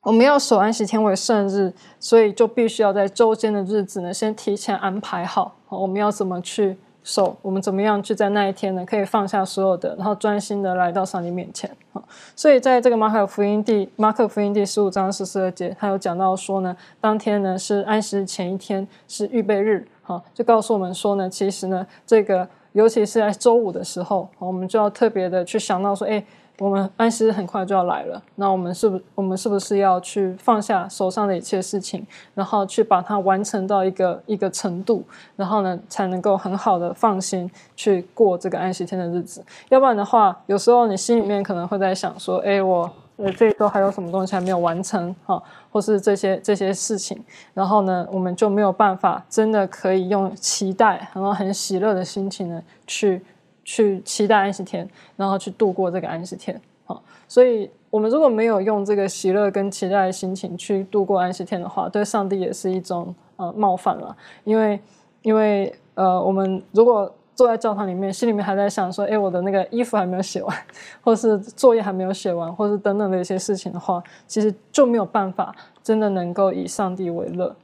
[0.00, 6.78] 我们要守安息天为圣日，所以就必须要在周间的日子呢，先提前安排好，我们要怎么去。
[7.02, 8.84] 手，我们怎么样去在那一天呢？
[8.84, 12.02] 可以放下所有的，然后专心的来到上帝面前啊！
[12.36, 26.24] 所以在这个马可福音第马可福音第十五章十四节，他有讲到说呢，当天呢是安息前一天，是预备日，哈，就告诉我们说呢，其实呢，这个尤其是在周五的时候，我们就要特别的去想到说，哎。
[26.60, 35.02] 我们安息日很快就要来了，那我们是不，我们是不是要去放下手上的一切事情，然后去把它完成到一个一个程度，
[35.36, 39.42] 然后呢，才能够很好的放心去过这个安息天的日子。
[39.70, 45.42] 要不然的话，有时候你心里面可能会在想说，哎，我呃这一周还有什么东西还没有完成哈，
[45.72, 47.18] 或是这些这些事情，
[47.54, 53.22] 然后呢，我们就没有办法真的可以用期待，然后很喜乐的心情呢去。
[53.70, 64.80] 去期待安息天，然后去度过这个安息天，好，所以我们如果没有用这个喜乐跟期待的心情去度过安息天的话，对上帝也是一种呃冒犯了，因为
[65.22, 70.56] 因为呃，我们如果坐在教堂里面，心里面还在想说，哎，我的那个衣服还没有写完，
[71.00, 77.54] 或是作业还没有写完，或是等等的一些事情的话，其实就没有办法真的能够以上帝为乐，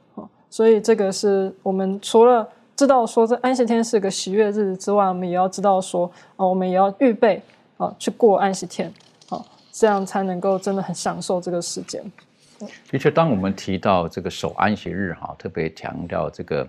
[0.49, 2.47] 所以这个是我们除了。
[2.77, 7.41] 知道说这安息天是个喜悦日子之外，我们也要知道说啊，我们也要预备
[7.77, 8.93] 啊去过安息天，
[9.29, 12.03] 啊，这样才能够真的很享受这个时间。
[12.91, 16.67] 的确，当我们提到这个守安息日哈，特别强调这个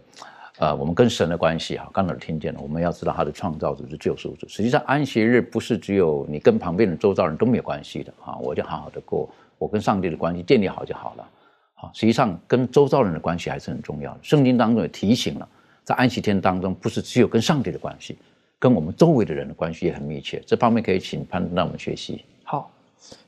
[0.58, 4.48] 呃，我们跟神的关系哈，刚才听见了，我们要知道他的创造主是救赎主。
[4.48, 9.28] 实际上，安息日不是只有你跟旁边的周遭人都没有关系的哈，我就好好的过，
[9.58, 11.28] 我跟上帝的关系建立好就好了。
[11.74, 14.18] 好，实际上跟周遭人的关系还是很重要的。
[14.22, 15.46] 圣经当中也提醒了。
[15.88, 18.18] 在安息天当中，不是只有跟上帝的关系，
[18.58, 20.38] 跟我们周围的人的关系也很密切。
[20.44, 22.26] 这方面可以请潘让我们学习。
[22.44, 22.70] 好，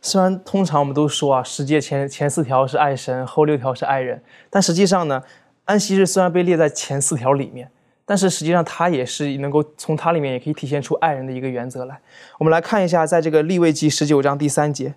[0.03, 5.23] 虽然通常我们都说啊，十诫前前四条是爱神，后六条是爱人，但实际上呢，
[5.65, 7.71] 安息日虽然被列在前四条里面，
[8.05, 11.99] 但是实际上它也是能够从它里面也可以体现出爱人的一个原则来。
[12.39, 14.95] 我们来看一下，在这个立位记十九章第三节，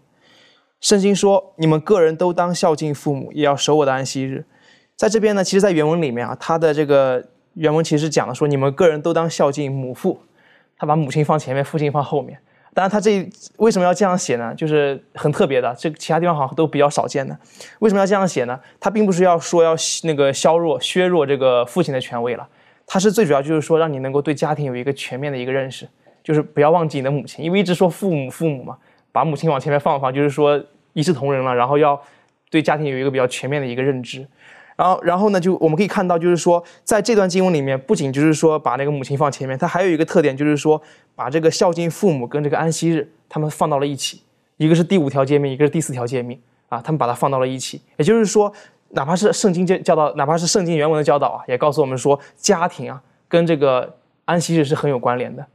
[0.82, 4.44] 圣经说：“你们个人都当孝敬父母，也要守我的安息日。”
[4.98, 7.24] 在这边呢，其实，在原文里面啊，它的这个。
[7.54, 10.20] 原文其实讲的说，你们个人都当孝敬母父，
[10.78, 12.38] 他把母亲放前面，父亲放后面。
[12.74, 14.52] 当然，他这为什么要这样写呢？
[14.56, 17.38] 就是很特别的，这其他地方好像都比较少见的。
[17.78, 18.60] 为什么要这样写呢？
[18.80, 19.76] 他并不是要说要
[20.06, 22.50] 那个削弱、削弱这个父亲的权威了，
[22.88, 25.88] 他是最主要就是说让你能够对家庭有一个全面的一个认识，
[26.24, 28.76] 就是不要忘记你的母亲，因为一直说父母父母嘛，
[29.12, 30.60] 把母亲往前面放放，就是说
[30.94, 32.02] 一视同仁了，然后要
[32.50, 34.26] 对家庭有一个比较全面的一个认知。
[34.76, 35.40] 然后，然后呢？
[35.40, 40.82] 就我们可以看到，就是说，在这段经文里面，不仅就是说把那个母亲放前面，它还有一个特点，就是说
[41.16, 44.22] 把这个孝敬父母跟这个安息日，他们放到了一起。
[44.58, 47.82] 一个是第五条诫命，一个是第四条诫命啊，他们把它放到了一起。
[47.98, 48.52] 也就是说，
[48.90, 53.96] 哪怕是圣经教教导，哪怕是圣经原文的教导啊，也告诉我们说，家庭啊跟这个
[54.26, 55.46] 安息日是很有关联的。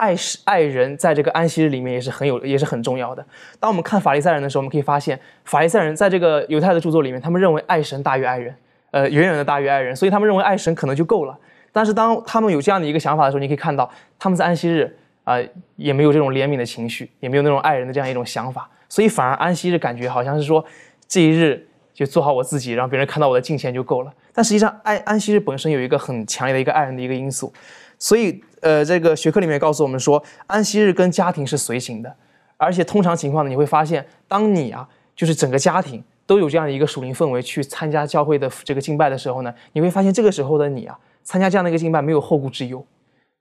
[0.00, 3.22] 爱是爱人，在这个安息日里面也是很有，也是很重要的。
[3.60, 8.54] 当我们看法利赛人的时候，我们可以发现，法利赛人在这个犹太的著作里面，他们认为爱神大于爱人，
[8.92, 11.38] 呃，远远的大于爱人，所以他们认为爱神可能就够了。
[11.70, 13.88] 但是当他们有这样的一个想法的时候，你可以看到
[14.18, 15.36] 他们在安息日啊，
[15.76, 20.64] 也没有这种怜悯的情绪，也没有那种爱人的这样一种想法，所以反而安息日感觉好像是说
[21.06, 24.12] 这一日就做好我自己，让别人看到我的敬虔就够了。
[24.32, 27.52] 但实际上，安安息日本身有一个很强烈的一个爱人的一个因素，
[28.00, 28.42] 所以。
[28.62, 32.14] 呃，这个学科里面告诉我们说，安息日跟家庭是随行的，
[32.58, 34.86] 而且通常情况呢，你会发现，当你啊，
[35.16, 42.84] 就是整个家庭都有这样的一个属灵氛围去参加教会的这个敬拜的时候呢，你会发现这个时候的你啊，参加这样的一个敬拜没有后顾之忧，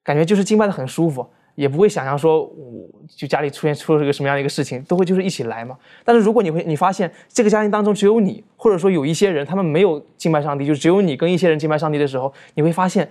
[0.05, 5.77] 感觉就是敬拜的很舒服，也不会想象说，我就家里出现出了一个什么样的一个事情，都会就是一起来嘛。
[6.05, 13.09] 但是如果你会你发现这个家庭当中只有你，或者说有一些人他们没有敬拜上帝，就只有你跟一些人敬拜上帝的时候，你会发现。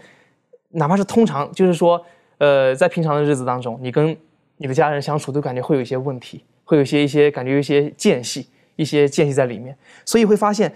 [0.71, 2.05] 哪怕是通常，就是说，
[2.39, 4.17] 呃，在平常的日子当中，你跟
[4.57, 9.77] 你的家人相处，都感觉会有一些问题，会有一些一些感觉有一些间隙，一些间隙在里面。
[10.05, 10.73] 所以会发现，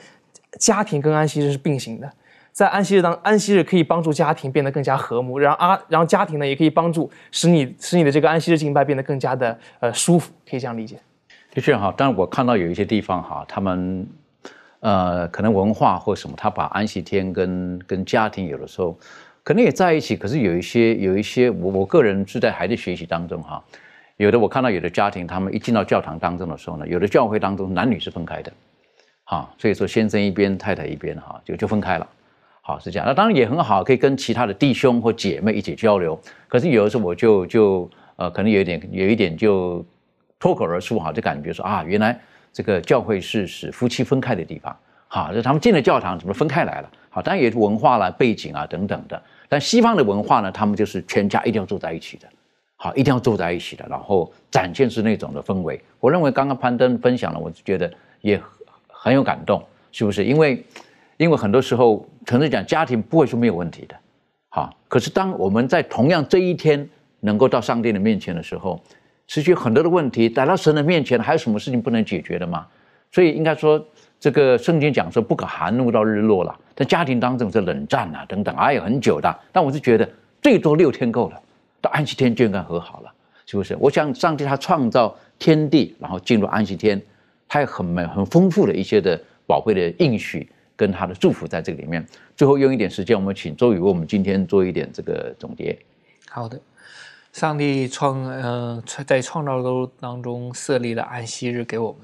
[0.59, 2.11] 家庭跟安息日是并行的。
[2.53, 10.99] 在安息日当安息日可以帮助家庭变得更加和睦，然后啊，然后家庭呢也可以帮助使你使你的这个安息日敬拜变得更加的呃舒服，可以这样理解。
[11.51, 14.07] 的确哈，但是我看到有一些地方哈，他们
[14.81, 18.99] 呃可能文化或什么，他把安息天跟跟家庭有的时候
[19.45, 23.63] 可能也在一起，可是有一些有一些我我个人是在还在学习当中哈，
[24.17, 28.53] 有的我看到有的家庭他们一进到教堂当中的时候呢，有的教会当中男女是分开的，
[29.25, 32.09] 哈，所以说先生一边太太一边哈就就分开了。
[32.65, 36.17] 好是这样，那当然也很好，可以跟其他的弟兄或姐妹一起交流。
[36.47, 39.85] 可是有的时候我就就呃，可能有一点有一点就
[40.39, 42.17] 脱口而出哈，就感觉说啊，原来
[42.53, 44.77] 这个教会是使夫妻分开的地方。
[45.15, 46.91] 好，就他们进了教堂怎么分开来了？
[47.11, 49.23] 好，当然也是文化啦、背景啊等等的。
[49.47, 52.27] 但西方的文化呢，他们就是全家一定要住在一起的，
[52.77, 55.79] 好，一定要住在一起的，然后展现是那种的氛围。
[56.01, 57.93] 我认为刚刚攀登分享了，我就觉得
[58.23, 58.41] 也
[58.89, 60.25] 很有感动，是不是？
[60.25, 60.65] 因为。
[61.19, 63.95] 因为很多时候，诚实讲，家庭不会是没有问题的，
[64.49, 64.75] 好。
[64.89, 66.89] 可是当我们在同样这一天
[67.21, 68.83] 能够到上帝的面前的时候，
[69.29, 72.67] 失去很多的问题来到神的面前，还有什么事情不能解决的吗？
[73.13, 73.87] 所以应该说，
[74.23, 76.57] 这个圣经讲说不可含怒到日落了。
[76.77, 79.37] 在家庭当中是冷战啊等等，哎呀很久的。
[79.51, 80.09] 但我是觉得
[80.41, 81.43] 最多六天够了，
[81.81, 83.13] 到安息天就应该和好了，
[83.47, 83.77] 是不是？
[83.81, 87.03] 我想上帝他创造天地，然后进入安息天，
[87.49, 90.49] 他有很美很丰富的一些的宝贵的应许。
[90.75, 92.05] 跟他的祝福在这里面。
[92.35, 95.79] 最后用一点时间，我们请周宇为我们今天做一点这个总结。
[96.29, 96.59] 好的，
[97.33, 102.01] 上帝创呃在创造都当中设立了安息日给我们。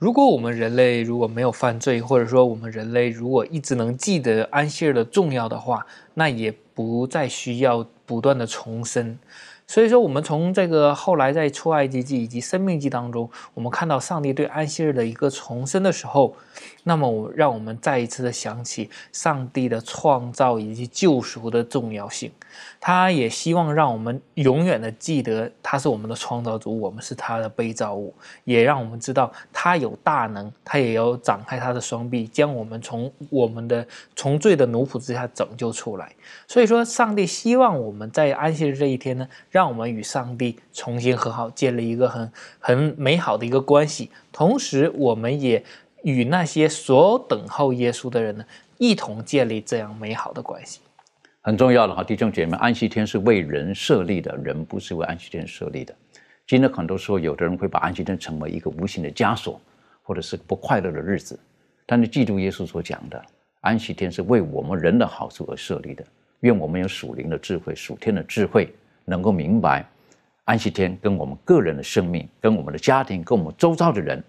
[0.00, 9.18] 如果我们人类如果没有犯罪，或者说我们人类如果一直能记得安息日的重要的话，那也不再需要不断的重生。
[9.66, 16.34] 所以说，我们从这个后来在出埃及记以及生命记当中，我们看到上帝对安息日的一个重生的时候，
[16.90, 22.32] 那么我让我们再一次的想起上帝的创造以及救赎的重要性。
[22.80, 28.12] 他也希望让我们永远的记得他是我们的创造主，我们是他的被造物，
[28.42, 33.86] 也让我们知道他有大能，他也要展开他的双臂，将我们从我们的
[34.16, 36.12] 从罪的奴仆之下拯救出来。
[36.48, 44.10] 所以说，上帝希望我们在安息日这一天呢，让我们与上帝重新和好，建立一个很很美好的一个关系。
[44.32, 45.62] 同时，我们也
[46.02, 48.44] 与那些所等候耶稣的人呢，
[48.78, 50.80] 一同建立这样美好的关系。
[51.42, 55.94] 很重要的哈，弟兄姐妹，安息天是为人设立的，人不是为安息天设立的。
[56.46, 59.60] 今天很多时候，有的人会把安息天成为一个无形的枷锁，
[60.02, 61.38] 或者是不快乐的日子。
[61.86, 63.24] 但是记住耶稣所讲的，
[63.60, 66.04] 安息天是为我们人的好处而设立的。
[66.40, 68.72] 愿我们有属灵的智慧、属天的智慧，
[69.04, 69.86] 能够明白
[70.44, 74.22] 安息天跟我们个人的生命、跟我们的家庭、跟我们周遭的人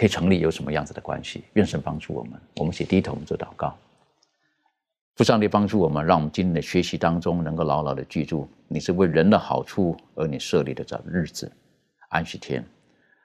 [0.00, 1.44] 可以成立有什么样子的关系。
[1.52, 3.76] 愿神帮助我们，我们一起低头做祷告。
[5.14, 11.52] 父上帝帮助我们，让我们今天的学习当中能够牢牢的记住，你是为人的好处而你设立的这日子，
[12.08, 12.64] 安息天。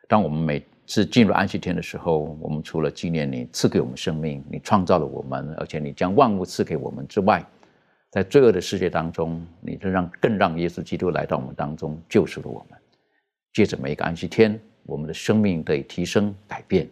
[0.09, 7.41] 当我们每次进入安息天的时候，我们除了纪念你赐给我们生命，你创造了我们，而且你将万物赐给我们之外，
[8.11, 12.77] 在罪恶的世界当中，你就让更让耶稣基督来到我们当中救赎了我们。
[13.53, 16.89] 借着每一个安息天，我们的生命得以提升改变，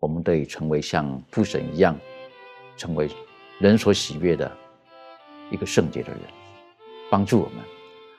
[0.00, 1.96] 我们得以成为像父神一样，
[2.76, 3.08] 成为。
[3.58, 4.54] 人所喜悦的
[5.50, 6.20] 一个圣洁的人，
[7.10, 7.64] 帮助我们，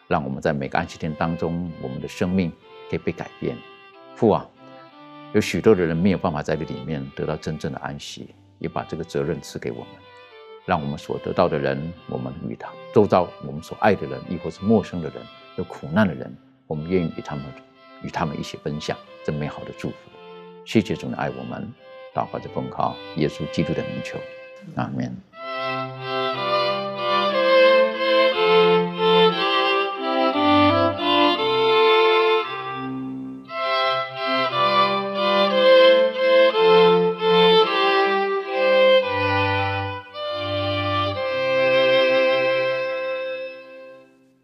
[0.07, 2.51] 让我们在每个安息天当中，我们的生命
[2.89, 3.55] 可以被改变。
[4.15, 4.49] 父啊，
[5.33, 9.87] 有许多的人没有办法在这里面得到真正的安息，也把这个责任赐给我们，
[10.65, 15.23] 让我们所得到的人，我们与他周遭我们所爱的人，亦或是陌生的人，
[15.59, 16.35] 有苦难的人，
[16.65, 17.45] 我们愿意与他们
[18.03, 19.95] 与他们一起分享这美好的祝福。
[20.65, 21.71] 谢谢主的爱我们，
[22.13, 24.19] 祷告着奉靠耶稣基督的名求。
[24.75, 25.15] 阿门